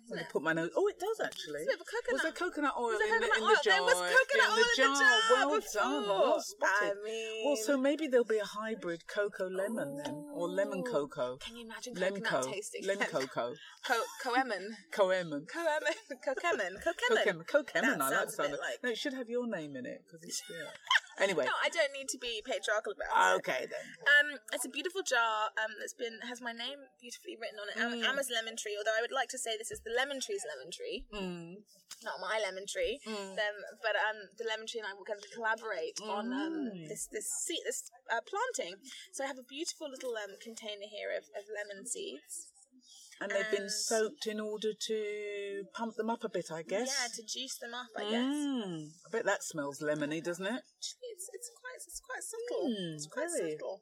Doesn't 0.09 0.25
I 0.25 0.31
put 0.31 0.41
my 0.43 0.53
nose. 0.53 0.69
Oh, 0.75 0.87
it 0.87 0.99
does 0.99 1.19
actually. 1.23 1.61
It's 1.61 1.73
a 1.73 1.77
bit 1.77 1.81
of 1.81 1.87
coconut. 1.87 2.13
Was 2.13 2.21
there 2.23 2.31
coconut 2.31 2.73
oil 2.77 2.87
Was 2.95 2.99
there 2.99 3.15
in, 3.15 3.21
the, 3.21 3.27
coconut 3.27 3.37
in 3.37 3.43
oil? 3.43 3.49
the 3.49 3.63
jar? 3.63 3.73
There 3.73 3.83
was 3.83 3.99
coconut 4.15 4.47
in 4.47 4.51
oil 4.51 4.57
the 4.57 4.83
in 4.83 4.93
the 4.93 4.99
jar. 4.99 5.17
Well 5.31 5.49
before. 5.59 5.81
done. 5.81 6.07
Well 6.07 6.41
spotted. 6.41 6.97
I 6.97 7.03
mean, 7.03 7.45
Well, 7.45 7.55
so 7.57 7.77
maybe 7.77 8.07
there'll 8.07 8.25
be 8.25 8.37
a 8.39 8.45
hybrid 8.45 9.07
cocoa 9.07 9.47
lemon 9.49 9.97
then, 10.03 10.15
or 10.33 10.47
lemon 10.49 10.83
cocoa. 10.83 11.37
Can 11.37 11.55
you 11.57 11.65
imagine 11.65 11.95
coconut 11.95 12.23
Lemco. 12.23 12.51
tasting? 12.51 12.83
Lemcoco. 12.83 13.55
Co- 13.85 14.03
coemon. 14.23 14.63
Coemon. 14.91 15.45
Coemon. 15.47 15.95
Coquemon. 16.27 16.73
Coquemon. 16.83 17.45
Coquemon. 17.45 17.45
Coquemon. 17.45 18.01
I 18.01 18.09
like 18.09 18.25
the 18.27 18.31
sound 18.31 18.51
like- 18.51 18.83
No, 18.83 18.89
it 18.89 18.97
should 18.97 19.13
have 19.13 19.29
your 19.29 19.47
name 19.47 19.75
in 19.75 19.85
it 19.85 20.03
because 20.05 20.23
it's 20.23 20.41
yeah. 20.49 20.67
Anyway. 21.19 21.45
No, 21.45 21.55
I 21.63 21.69
don't 21.69 21.91
need 21.93 22.07
to 22.09 22.17
be 22.21 22.41
patriarchal 22.45 22.93
about 22.93 23.09
it. 23.09 23.35
Okay 23.41 23.65
then. 23.65 23.85
Um, 24.05 24.37
it's 24.53 24.65
a 24.65 24.69
beautiful 24.69 25.01
jar. 25.01 25.49
Um, 25.57 25.73
that's 25.79 25.93
been 25.97 26.19
has 26.29 26.41
my 26.41 26.53
name 26.53 26.77
beautifully 27.01 27.35
written 27.41 27.57
on 27.57 27.67
it. 27.73 27.77
Am- 27.81 27.97
Mm. 27.97 28.05
Ama's 28.13 28.29
lemon 28.29 28.55
tree. 28.55 28.75
Although 28.77 28.93
I 28.97 29.01
would 29.01 29.11
like 29.11 29.29
to 29.29 29.37
say 29.39 29.57
this 29.57 29.71
is 29.71 29.81
the 29.81 29.89
lemon 29.97 30.19
tree's 30.21 30.45
lemon 30.45 30.69
tree, 30.69 31.05
Mm. 31.11 31.63
not 32.03 32.19
my 32.21 32.37
lemon 32.39 32.65
tree. 32.67 32.99
Mm. 33.05 33.35
Them, 33.35 33.55
but 33.81 33.95
um, 33.97 34.29
the 34.37 34.45
lemon 34.45 34.67
tree 34.67 34.79
and 34.79 34.87
I 34.87 34.93
were 34.93 35.05
going 35.07 35.21
to 35.21 35.33
collaborate 35.33 35.97
on 36.05 36.29
um 36.33 36.69
Mm. 36.69 36.87
this 36.87 37.07
this 37.07 37.25
seed 37.45 37.61
this 37.65 37.89
uh, 38.13 38.21
planting. 38.21 38.75
So 39.11 39.23
I 39.23 39.27
have 39.27 39.39
a 39.39 39.43
beautiful 39.49 39.89
little 39.89 40.13
um 40.17 40.37
container 40.41 40.85
here 40.85 41.09
of, 41.17 41.25
of 41.33 41.49
lemon 41.49 41.85
seeds. 41.87 42.47
And 43.19 43.31
they've 43.31 43.49
been 43.49 43.67
soaked 43.71 44.27
in 44.27 44.39
order 44.39 44.73
to 44.77 44.97
pump 45.73 45.95
them 45.95 46.09
up 46.09 46.23
a 46.23 46.29
bit, 46.29 46.51
I 46.51 46.61
guess. 46.63 46.87
Yeah, 46.89 47.07
to 47.15 47.21
juice 47.23 47.57
them 47.57 47.73
up, 47.73 47.87
I 47.97 48.03
guess. 48.09 48.35
Mm. 48.35 48.89
I 49.05 49.09
bet 49.11 49.25
that 49.25 49.43
smells 49.43 49.79
lemony, 49.81 50.23
doesn't 50.23 50.45
it? 50.45 50.61
Actually, 50.61 51.09
it's 51.13 51.29
it's 51.33 51.51
quite 51.59 51.79
it's 51.85 52.01
quite 52.01 52.23
subtle. 52.23 52.69
Mm, 52.69 52.93
it's 52.95 53.07
quite 53.07 53.29
very. 53.37 53.51
subtle. 53.51 53.81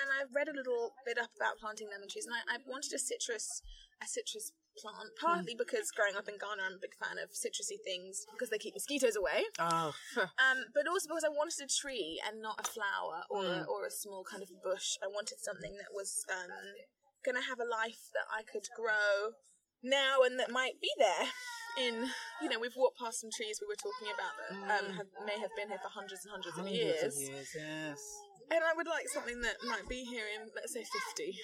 And 0.00 0.06
I've 0.14 0.30
read 0.34 0.46
a 0.46 0.54
little 0.54 0.94
bit 1.04 1.18
up 1.18 1.30
about 1.34 1.58
planting 1.58 1.88
lemon 1.90 2.08
trees, 2.08 2.26
and 2.26 2.34
I, 2.34 2.54
I 2.54 2.58
wanted 2.66 2.92
a 2.94 2.98
citrus 2.98 3.62
a 4.00 4.06
citrus 4.06 4.52
plant 4.78 5.10
partly 5.18 5.54
Hmm. 5.54 5.62
because 5.66 5.90
growing 5.90 6.14
up 6.14 6.28
in 6.30 6.38
Ghana, 6.38 6.62
I'm 6.62 6.78
a 6.78 6.82
big 6.82 6.94
fan 7.02 7.18
of 7.18 7.34
citrusy 7.34 7.82
things 7.82 8.22
because 8.30 8.46
they 8.48 8.58
keep 8.62 8.74
mosquitoes 8.78 9.16
away. 9.18 9.42
Oh, 9.58 9.90
Um, 10.38 10.58
but 10.72 10.86
also 10.86 11.08
because 11.10 11.26
I 11.26 11.34
wanted 11.34 11.58
a 11.58 11.66
tree 11.66 12.22
and 12.22 12.38
not 12.40 12.62
a 12.62 12.66
flower 12.70 13.26
or 13.28 13.42
a, 13.42 13.66
Mm. 13.66 13.66
or 13.66 13.86
a 13.86 13.90
small 13.90 14.22
kind 14.22 14.38
of 14.40 14.50
bush. 14.62 14.94
I 15.02 15.08
wanted 15.10 15.42
something 15.42 15.74
that 15.82 15.90
was 15.90 16.22
um, 16.30 16.54
going 17.26 17.34
to 17.34 17.42
have 17.42 17.58
a 17.58 17.66
life 17.66 18.06
that 18.14 18.30
I 18.30 18.46
could 18.46 18.70
grow 18.78 19.34
now 19.82 20.22
and 20.24 20.38
that 20.40 20.50
might 20.50 20.80
be 20.80 20.90
there. 20.98 21.26
In 21.78 22.10
you 22.42 22.48
know, 22.48 22.58
we've 22.58 22.74
walked 22.74 22.98
past 22.98 23.20
some 23.20 23.30
trees 23.30 23.60
we 23.62 23.66
were 23.70 23.78
talking 23.78 24.10
about 24.10 24.34
that 24.40 24.80
um, 24.84 24.90
Mm. 24.90 24.96
have, 24.96 25.06
may 25.24 25.38
have 25.38 25.50
been 25.56 25.68
here 25.68 25.78
for 25.78 25.88
hundreds 25.88 26.24
and 26.24 26.32
hundreds, 26.32 26.56
hundreds 26.56 26.74
of 26.74 26.86
years. 26.86 27.14
of 27.16 27.22
years, 27.22 27.48
yes. 27.54 28.00
And 28.50 28.64
I 28.64 28.72
would 28.76 28.86
like 28.86 29.08
something 29.12 29.40
that 29.42 29.56
might 29.66 29.86
be 29.88 30.04
here 30.04 30.24
in, 30.34 30.48
let's 30.54 30.72
say, 30.72 30.82
50. 30.82 31.38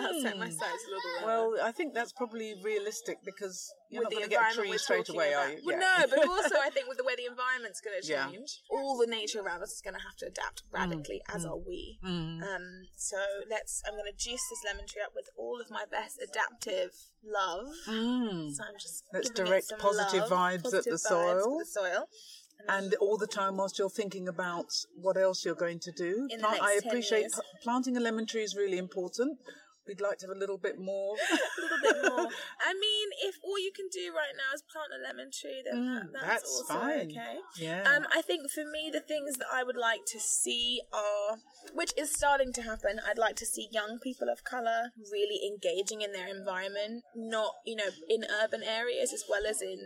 I'll 0.00 0.20
set 0.20 0.38
my 0.38 0.48
Mm. 0.48 0.58
sights 0.58 0.84
a 0.86 0.90
little 0.90 1.10
lower. 1.16 1.26
Well, 1.26 1.66
I 1.66 1.72
think 1.72 1.94
that's 1.94 2.12
probably 2.12 2.54
realistic 2.62 3.18
because 3.24 3.72
you're 3.88 4.00
with 4.04 4.12
not 4.12 4.12
going 4.12 4.24
to 4.24 4.28
get 4.30 4.36
a 4.36 4.40
environment 4.40 4.60
tree 4.60 4.70
we're 4.70 4.78
straight 4.78 5.06
talking 5.06 5.16
away, 5.20 5.32
about. 5.32 5.46
are 5.46 5.52
you? 5.52 5.60
Well, 5.64 5.80
Yeah. 5.80 6.04
no, 6.04 6.06
but 6.08 6.28
also 6.36 6.56
I 6.60 6.70
think 6.70 6.88
with 6.88 6.98
the 6.98 7.04
way 7.04 7.14
the 7.16 7.24
environment's 7.26 7.80
going 7.80 8.00
to 8.00 8.06
Yeah. 8.06 8.28
change, 8.28 8.60
all 8.70 8.98
the 8.98 9.06
nature 9.06 9.40
around 9.40 9.62
us 9.62 9.72
is 9.72 9.80
going 9.80 9.94
to 9.96 10.02
have 10.02 10.16
to 10.16 10.26
adapt 10.26 10.62
radically, 10.70 11.22
as 11.32 11.44
mm. 11.46 11.50
are 11.50 11.56
we. 11.56 11.98
Mm. 12.04 12.42
Um, 12.42 12.82
so 12.96 13.16
let's. 13.48 13.82
I'm 13.86 13.94
going 13.94 14.10
to 14.12 14.16
juice 14.16 14.44
this 14.50 14.60
lemon 14.64 14.86
tree 14.86 15.02
up 15.02 15.12
with 15.14 15.28
all 15.36 15.60
of 15.60 15.70
my 15.70 15.84
best 15.90 16.20
adaptive 16.22 16.92
love. 17.24 17.72
Mm. 17.88 18.52
So 18.52 18.64
I'm 18.64 18.78
just 18.78 19.04
Let's 19.12 19.30
giving 19.30 19.46
it 19.46 19.48
direct 19.48 19.66
some 19.68 19.78
positive 19.78 20.30
love, 20.30 20.62
vibes 20.62 20.74
at 20.74 20.84
the 20.84 20.90
vibes 20.90 20.98
soil. 21.00 21.52
at 21.54 21.58
the 21.64 21.66
soil. 21.66 22.08
And 22.68 22.94
all 23.00 23.16
the 23.18 23.26
time, 23.26 23.56
whilst 23.56 23.78
you're 23.78 23.90
thinking 23.90 24.28
about 24.28 24.66
what 25.00 25.16
else 25.16 25.44
you're 25.44 25.54
going 25.54 25.80
to 25.80 25.92
do, 25.92 26.28
In 26.30 26.40
the 26.40 26.48
next 26.48 26.60
I 26.62 26.78
10 26.80 26.88
appreciate 26.88 27.32
p- 27.32 27.40
planting 27.62 27.96
a 27.96 28.00
lemon 28.00 28.26
tree 28.26 28.42
is 28.42 28.54
really 28.56 28.78
important. 28.78 29.38
We'd 29.84 30.00
like 30.00 30.18
to 30.18 30.28
have 30.28 30.36
a 30.36 30.38
little 30.38 30.58
bit 30.58 30.78
more. 30.78 31.16
a 31.32 31.60
little 31.60 31.78
bit 31.82 32.02
more. 32.08 32.28
I 32.64 32.72
mean, 32.72 33.08
if 33.24 33.34
all 33.42 33.58
you 33.58 33.72
can 33.74 33.86
do 33.92 34.12
right 34.14 34.30
now 34.36 34.54
is 34.54 34.62
plant 34.62 34.92
a 34.96 35.02
lemon 35.02 35.30
tree, 35.32 35.60
then 35.64 35.74
Mm, 35.82 36.12
that's, 36.12 36.24
that's 36.26 36.44
also 36.50 36.74
fine. 36.74 37.10
okay. 37.10 37.38
Yeah. 37.58 37.82
Um, 37.92 38.06
I 38.14 38.22
think 38.22 38.48
for 38.48 38.64
me, 38.64 38.90
the 38.92 39.00
things 39.00 39.38
that 39.38 39.48
I 39.52 39.64
would 39.64 39.76
like 39.76 40.02
to 40.12 40.20
see 40.20 40.82
are, 40.92 41.38
which 41.74 41.92
is 41.98 42.12
starting 42.12 42.52
to 42.52 42.62
happen. 42.62 43.00
I'd 43.04 43.18
like 43.18 43.34
to 43.36 43.44
see 43.46 43.66
young 43.72 43.98
people 44.00 44.28
of 44.30 44.44
color 44.44 44.92
really 45.10 45.40
engaging 45.44 46.00
in 46.00 46.12
their 46.12 46.28
environment, 46.28 47.02
not 47.16 47.50
you 47.66 47.74
know 47.74 47.90
in 48.08 48.22
urban 48.40 48.62
areas 48.62 49.12
as 49.12 49.24
well 49.28 49.46
as 49.46 49.60
in 49.60 49.80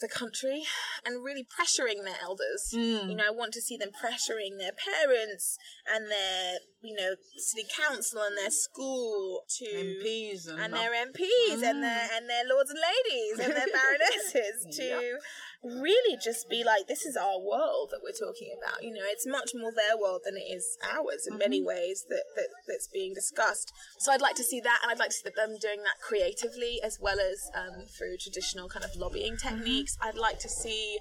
the 0.00 0.08
country, 0.08 0.64
and 1.04 1.24
really 1.24 1.44
pressuring 1.44 2.04
their 2.04 2.16
elders. 2.22 2.72
Mm. 2.74 3.10
You 3.10 3.16
know, 3.16 3.24
I 3.26 3.30
want 3.30 3.52
to 3.54 3.60
see 3.62 3.76
them 3.76 3.90
pressuring 3.90 4.58
their 4.58 4.72
parents 4.72 5.56
and 5.92 6.10
their 6.10 6.54
you 6.82 6.94
know 6.94 7.14
city 7.36 7.66
council 7.68 8.20
and 8.22 8.36
their 8.36 8.50
school 8.50 9.42
to 9.58 9.64
MPs 9.64 10.48
and, 10.48 10.60
and 10.60 10.74
their 10.74 10.92
MPs 10.92 11.62
and 11.62 11.78
Mm. 11.78 11.82
their 11.82 12.08
and 12.14 12.28
their 12.28 12.44
lords 12.48 12.70
and 12.70 12.78
ladies 12.80 13.38
and 13.38 13.52
their 13.54 13.66
baronesses 13.72 14.76
to 14.76 15.18
really 15.62 16.18
just 16.22 16.48
be 16.48 16.64
like, 16.64 16.86
this 16.86 17.04
is 17.04 17.16
our 17.16 17.40
world 17.40 17.90
that 17.90 18.00
we're 18.02 18.12
talking 18.12 18.54
about. 18.56 18.82
You 18.82 18.92
know, 18.92 19.04
it's 19.04 19.26
much 19.26 19.52
more 19.54 19.72
their 19.72 19.96
world 20.00 20.22
than 20.24 20.36
it 20.36 20.46
is 20.52 20.78
ours 20.94 21.26
in 21.30 21.38
many 21.38 21.62
ways 21.62 22.06
that, 22.08 22.24
that 22.36 22.48
that's 22.66 22.88
being 22.88 23.14
discussed. 23.14 23.72
So 23.98 24.12
I'd 24.12 24.20
like 24.20 24.36
to 24.36 24.44
see 24.44 24.60
that, 24.60 24.80
and 24.82 24.90
I'd 24.90 24.98
like 24.98 25.10
to 25.10 25.16
see 25.16 25.28
them 25.34 25.56
doing 25.60 25.82
that 25.82 26.00
creatively 26.00 26.80
as 26.82 26.98
well 27.00 27.18
as 27.20 27.50
um, 27.54 27.86
through 27.86 28.16
traditional 28.18 28.68
kind 28.68 28.84
of 28.84 28.94
lobbying 28.96 29.36
techniques. 29.36 29.96
I'd 30.00 30.16
like 30.16 30.38
to 30.40 30.48
see 30.48 30.98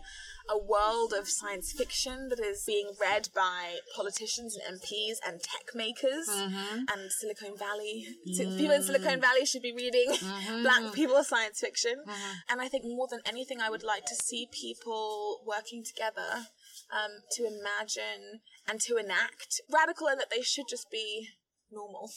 a 0.50 0.58
world 0.58 1.14
of 1.18 1.28
science 1.28 1.72
fiction 1.72 2.30
that 2.30 2.40
is 2.40 2.64
being 2.66 2.92
read 3.00 3.30
by 3.34 3.78
politicians 3.96 4.58
and 4.58 4.80
MPs 4.80 5.18
and 5.26 5.42
tech 5.42 5.74
makers. 5.74 6.28
Mm-hmm. 6.30 6.78
And 6.94 7.12
Silicon 7.12 7.58
Valley. 7.58 8.06
Si- 8.32 8.46
mm. 8.46 8.58
People 8.58 8.76
in 8.76 8.84
Silicon 8.84 9.22
Valley 9.22 9.46
should 9.46 9.62
be 9.62 9.74
reading 9.74 10.12
mm-hmm. 10.12 10.64
black 10.64 10.94
people 10.94 11.24
science 11.24 11.60
fiction. 11.60 11.96
Mm-hmm. 12.08 12.34
And 12.50 12.62
I 12.62 12.68
think 12.68 12.84
more 12.86 13.08
than 13.10 13.22
anything, 13.26 13.62
I 13.62 13.70
would 13.70 13.84
like 13.84 14.06
to 14.06 14.16
see 14.16 14.48
people 14.52 15.42
working 15.46 15.84
together 15.84 16.48
um, 16.92 17.12
to 17.32 17.44
imagine 17.44 18.42
and 18.68 18.80
to 18.82 18.98
enact 18.98 19.62
radical 19.72 20.08
in 20.08 20.18
that 20.18 20.30
they 20.30 20.42
should 20.42 20.68
just 20.70 20.92
be 20.92 21.30
normal. 21.72 22.12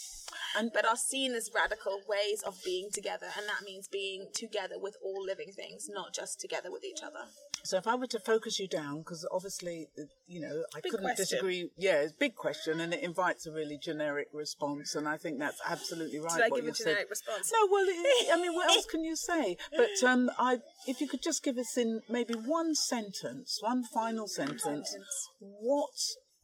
And- 0.57 0.71
but 0.73 0.85
are 0.85 0.97
seen 0.97 1.35
as 1.35 1.51
radical 1.55 2.03
ways 2.07 2.43
of 2.43 2.63
being 2.65 2.91
together. 2.93 3.29
And 3.37 3.49
that 3.49 3.65
means 3.65 3.89
being 3.89 4.29
together 4.35 4.79
with 4.79 4.97
all 5.03 5.25
living 5.25 5.53
things 5.55 5.87
not 5.89 6.15
just 6.15 6.41
together 6.41 6.71
with 6.71 6.85
each 6.85 7.03
other 7.03 7.31
So 7.65 7.77
if 7.77 7.87
I 7.87 7.95
were 7.95 8.07
to 8.09 8.19
focus 8.21 8.59
you 8.59 8.69
down, 8.69 8.99
because 8.99 9.27
obviously, 9.31 9.89
uh, 9.99 10.03
you 10.27 10.41
know, 10.41 10.65
I 10.75 10.81
Big 10.81 10.93
couldn't 10.93 11.07
question. 11.07 11.23
disagree. 11.25 11.71
Yeah, 11.77 12.01
it's 12.03 12.13
a 12.13 12.17
big 12.19 12.35
question, 12.35 12.81
and 12.81 12.93
it 12.95 13.03
invites 13.03 13.47
a 13.47 13.53
really 13.53 13.79
generic 13.79 14.29
response, 14.33 14.95
and 14.95 15.09
I 15.09 15.17
think 15.17 15.39
that's 15.39 15.61
absolutely 15.69 16.19
right. 16.21 16.35
did 16.35 16.45
i 16.45 16.49
what 16.49 16.57
give 16.57 16.65
a 16.65 16.69
you've 16.69 16.77
said. 16.77 16.85
generic 16.85 17.11
response 17.11 17.53
No, 17.53 17.69
well, 17.71 17.85
it, 17.87 18.29
I 18.33 18.41
mean, 18.41 18.55
what 18.55 18.71
else 18.71 18.87
can 18.91 19.05
you 19.05 19.17
say? 19.17 19.57
But 19.77 20.07
um, 20.07 20.31
I, 20.39 20.59
if 20.87 21.01
you 21.01 21.09
could 21.09 21.23
just 21.23 21.43
give 21.43 21.59
us 21.59 21.77
in 21.77 22.01
maybe 22.09 22.35
one 22.35 22.75
sentence, 22.75 23.59
one 23.61 23.83
final 23.85 24.27
sentence, 24.29 24.95
what 25.41 25.91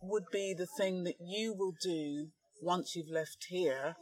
would 0.00 0.24
be 0.32 0.54
the 0.56 0.66
thing 0.66 1.04
that 1.04 1.16
you 1.20 1.54
will 1.54 1.74
do 1.82 2.28
once 2.62 2.94
you've 2.94 3.10
left 3.10 3.46
here 3.48 3.96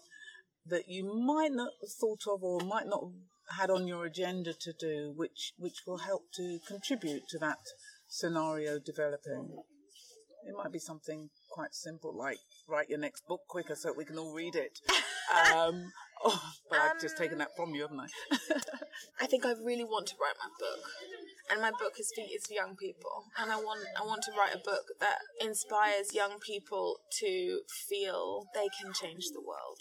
that 0.66 0.88
you 0.88 1.05
might 1.05 1.51
not 1.53 1.70
have 1.81 1.90
thought 1.90 2.22
of 2.29 2.42
or 2.42 2.61
might 2.61 2.87
not 2.87 3.01
have 3.03 3.12
had 3.58 3.70
on 3.70 3.86
your 3.86 4.04
agenda 4.04 4.52
to 4.52 4.72
do, 4.72 5.12
which 5.16 5.52
which 5.58 5.82
will 5.86 5.98
help 5.98 6.22
to 6.34 6.58
contribute 6.66 7.22
to 7.28 7.38
that 7.38 7.58
scenario 8.08 8.78
developing? 8.78 9.56
It 10.44 10.56
might 10.56 10.72
be 10.72 10.80
something 10.80 11.30
quite 11.50 11.74
simple, 11.74 12.16
like 12.16 12.38
write 12.68 12.88
your 12.88 12.98
next 12.98 13.26
book 13.26 13.42
quicker 13.48 13.76
so 13.76 13.92
we 13.96 14.04
can 14.04 14.18
all 14.18 14.34
read 14.34 14.54
it. 14.54 14.78
Um, 15.32 15.92
oh, 16.24 16.42
but 16.68 16.78
I've 16.78 17.00
just 17.00 17.16
taken 17.16 17.38
that 17.38 17.56
from 17.56 17.74
you, 17.74 17.82
haven't 17.82 18.00
I? 18.00 18.06
I 19.20 19.26
think 19.26 19.46
I 19.46 19.52
really 19.52 19.84
want 19.84 20.06
to 20.08 20.14
write 20.20 20.36
my 20.38 20.50
book, 20.58 20.84
and 21.50 21.60
my 21.60 21.70
book 21.70 21.94
is 21.98 22.12
for 22.14 22.22
is 22.22 22.46
for 22.46 22.54
young 22.54 22.76
people, 22.76 23.24
and 23.38 23.50
I 23.50 23.56
want 23.56 23.80
I 23.98 24.04
want 24.04 24.22
to 24.24 24.32
write 24.32 24.54
a 24.54 24.58
book 24.58 24.84
that 25.00 25.18
inspires 25.40 26.14
young 26.14 26.38
people 26.40 26.98
to 27.20 27.60
feel 27.88 28.46
they 28.54 28.68
can 28.80 28.92
change 28.92 29.28
the 29.32 29.40
world. 29.40 29.78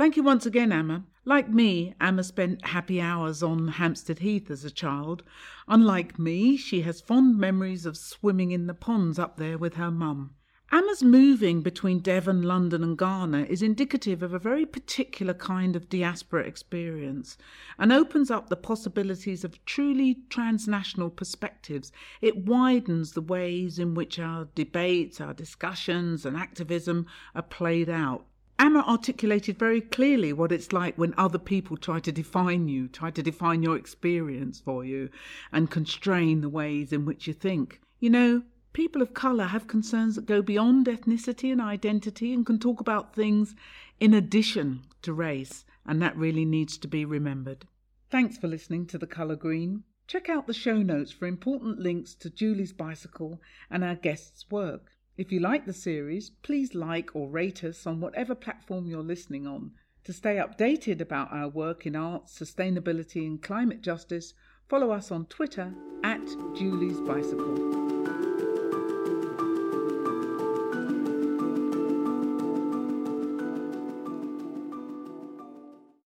Thank 0.00 0.16
you 0.16 0.22
once 0.22 0.46
again, 0.46 0.72
Ama. 0.72 1.04
Like 1.26 1.50
me, 1.50 1.94
Ama 2.00 2.24
spent 2.24 2.68
happy 2.68 3.02
hours 3.02 3.42
on 3.42 3.68
Hampstead 3.68 4.20
Heath 4.20 4.50
as 4.50 4.64
a 4.64 4.70
child. 4.70 5.22
Unlike 5.68 6.18
me, 6.18 6.56
she 6.56 6.80
has 6.80 7.02
fond 7.02 7.36
memories 7.36 7.84
of 7.84 7.98
swimming 7.98 8.50
in 8.50 8.66
the 8.66 8.72
ponds 8.72 9.18
up 9.18 9.36
there 9.36 9.58
with 9.58 9.74
her 9.74 9.90
mum. 9.90 10.30
Ama's 10.72 11.02
moving 11.02 11.60
between 11.60 11.98
Devon, 11.98 12.40
London, 12.40 12.82
and 12.82 12.96
Ghana 12.96 13.42
is 13.50 13.60
indicative 13.60 14.22
of 14.22 14.32
a 14.32 14.38
very 14.38 14.64
particular 14.64 15.34
kind 15.34 15.76
of 15.76 15.90
diaspora 15.90 16.44
experience 16.44 17.36
and 17.78 17.92
opens 17.92 18.30
up 18.30 18.48
the 18.48 18.56
possibilities 18.56 19.44
of 19.44 19.62
truly 19.66 20.22
transnational 20.30 21.10
perspectives. 21.10 21.92
It 22.22 22.46
widens 22.46 23.12
the 23.12 23.20
ways 23.20 23.78
in 23.78 23.92
which 23.92 24.18
our 24.18 24.48
debates, 24.54 25.20
our 25.20 25.34
discussions, 25.34 26.24
and 26.24 26.38
activism 26.38 27.06
are 27.34 27.42
played 27.42 27.90
out. 27.90 28.24
Ama 28.60 28.84
articulated 28.86 29.58
very 29.58 29.80
clearly 29.80 30.34
what 30.34 30.52
it's 30.52 30.70
like 30.70 30.98
when 30.98 31.14
other 31.16 31.38
people 31.38 31.78
try 31.78 31.98
to 31.98 32.12
define 32.12 32.68
you, 32.68 32.88
try 32.88 33.10
to 33.10 33.22
define 33.22 33.62
your 33.62 33.74
experience 33.74 34.60
for 34.60 34.84
you, 34.84 35.08
and 35.50 35.70
constrain 35.70 36.42
the 36.42 36.48
ways 36.50 36.92
in 36.92 37.06
which 37.06 37.26
you 37.26 37.32
think. 37.32 37.80
You 38.00 38.10
know, 38.10 38.42
people 38.74 39.00
of 39.00 39.14
colour 39.14 39.46
have 39.46 39.66
concerns 39.66 40.14
that 40.16 40.26
go 40.26 40.42
beyond 40.42 40.88
ethnicity 40.88 41.50
and 41.50 41.58
identity 41.58 42.34
and 42.34 42.44
can 42.44 42.58
talk 42.58 42.80
about 42.80 43.14
things 43.14 43.54
in 43.98 44.12
addition 44.12 44.82
to 45.00 45.14
race, 45.14 45.64
and 45.86 46.02
that 46.02 46.14
really 46.14 46.44
needs 46.44 46.76
to 46.76 46.86
be 46.86 47.06
remembered. 47.06 47.64
Thanks 48.10 48.36
for 48.36 48.46
listening 48.46 48.84
to 48.88 48.98
The 48.98 49.06
Colour 49.06 49.36
Green. 49.36 49.84
Check 50.06 50.28
out 50.28 50.46
the 50.46 50.52
show 50.52 50.82
notes 50.82 51.12
for 51.12 51.26
important 51.26 51.78
links 51.78 52.14
to 52.16 52.28
Julie's 52.28 52.74
bicycle 52.74 53.40
and 53.70 53.82
our 53.82 53.94
guests' 53.94 54.50
work. 54.50 54.90
If 55.16 55.32
you 55.32 55.40
like 55.40 55.66
the 55.66 55.72
series, 55.72 56.30
please 56.30 56.74
like 56.74 57.10
or 57.14 57.28
rate 57.28 57.62
us 57.64 57.86
on 57.86 58.00
whatever 58.00 58.34
platform 58.34 58.86
you're 58.86 59.02
listening 59.02 59.46
on. 59.46 59.72
To 60.04 60.12
stay 60.12 60.36
updated 60.36 61.00
about 61.00 61.32
our 61.32 61.48
work 61.48 61.84
in 61.86 61.94
arts, 61.94 62.38
sustainability, 62.38 63.26
and 63.26 63.42
climate 63.42 63.82
justice, 63.82 64.32
follow 64.68 64.92
us 64.92 65.10
on 65.10 65.26
Twitter 65.26 65.74
at 66.02 66.26
Julie's 66.54 67.00
Bicycle. 67.00 67.89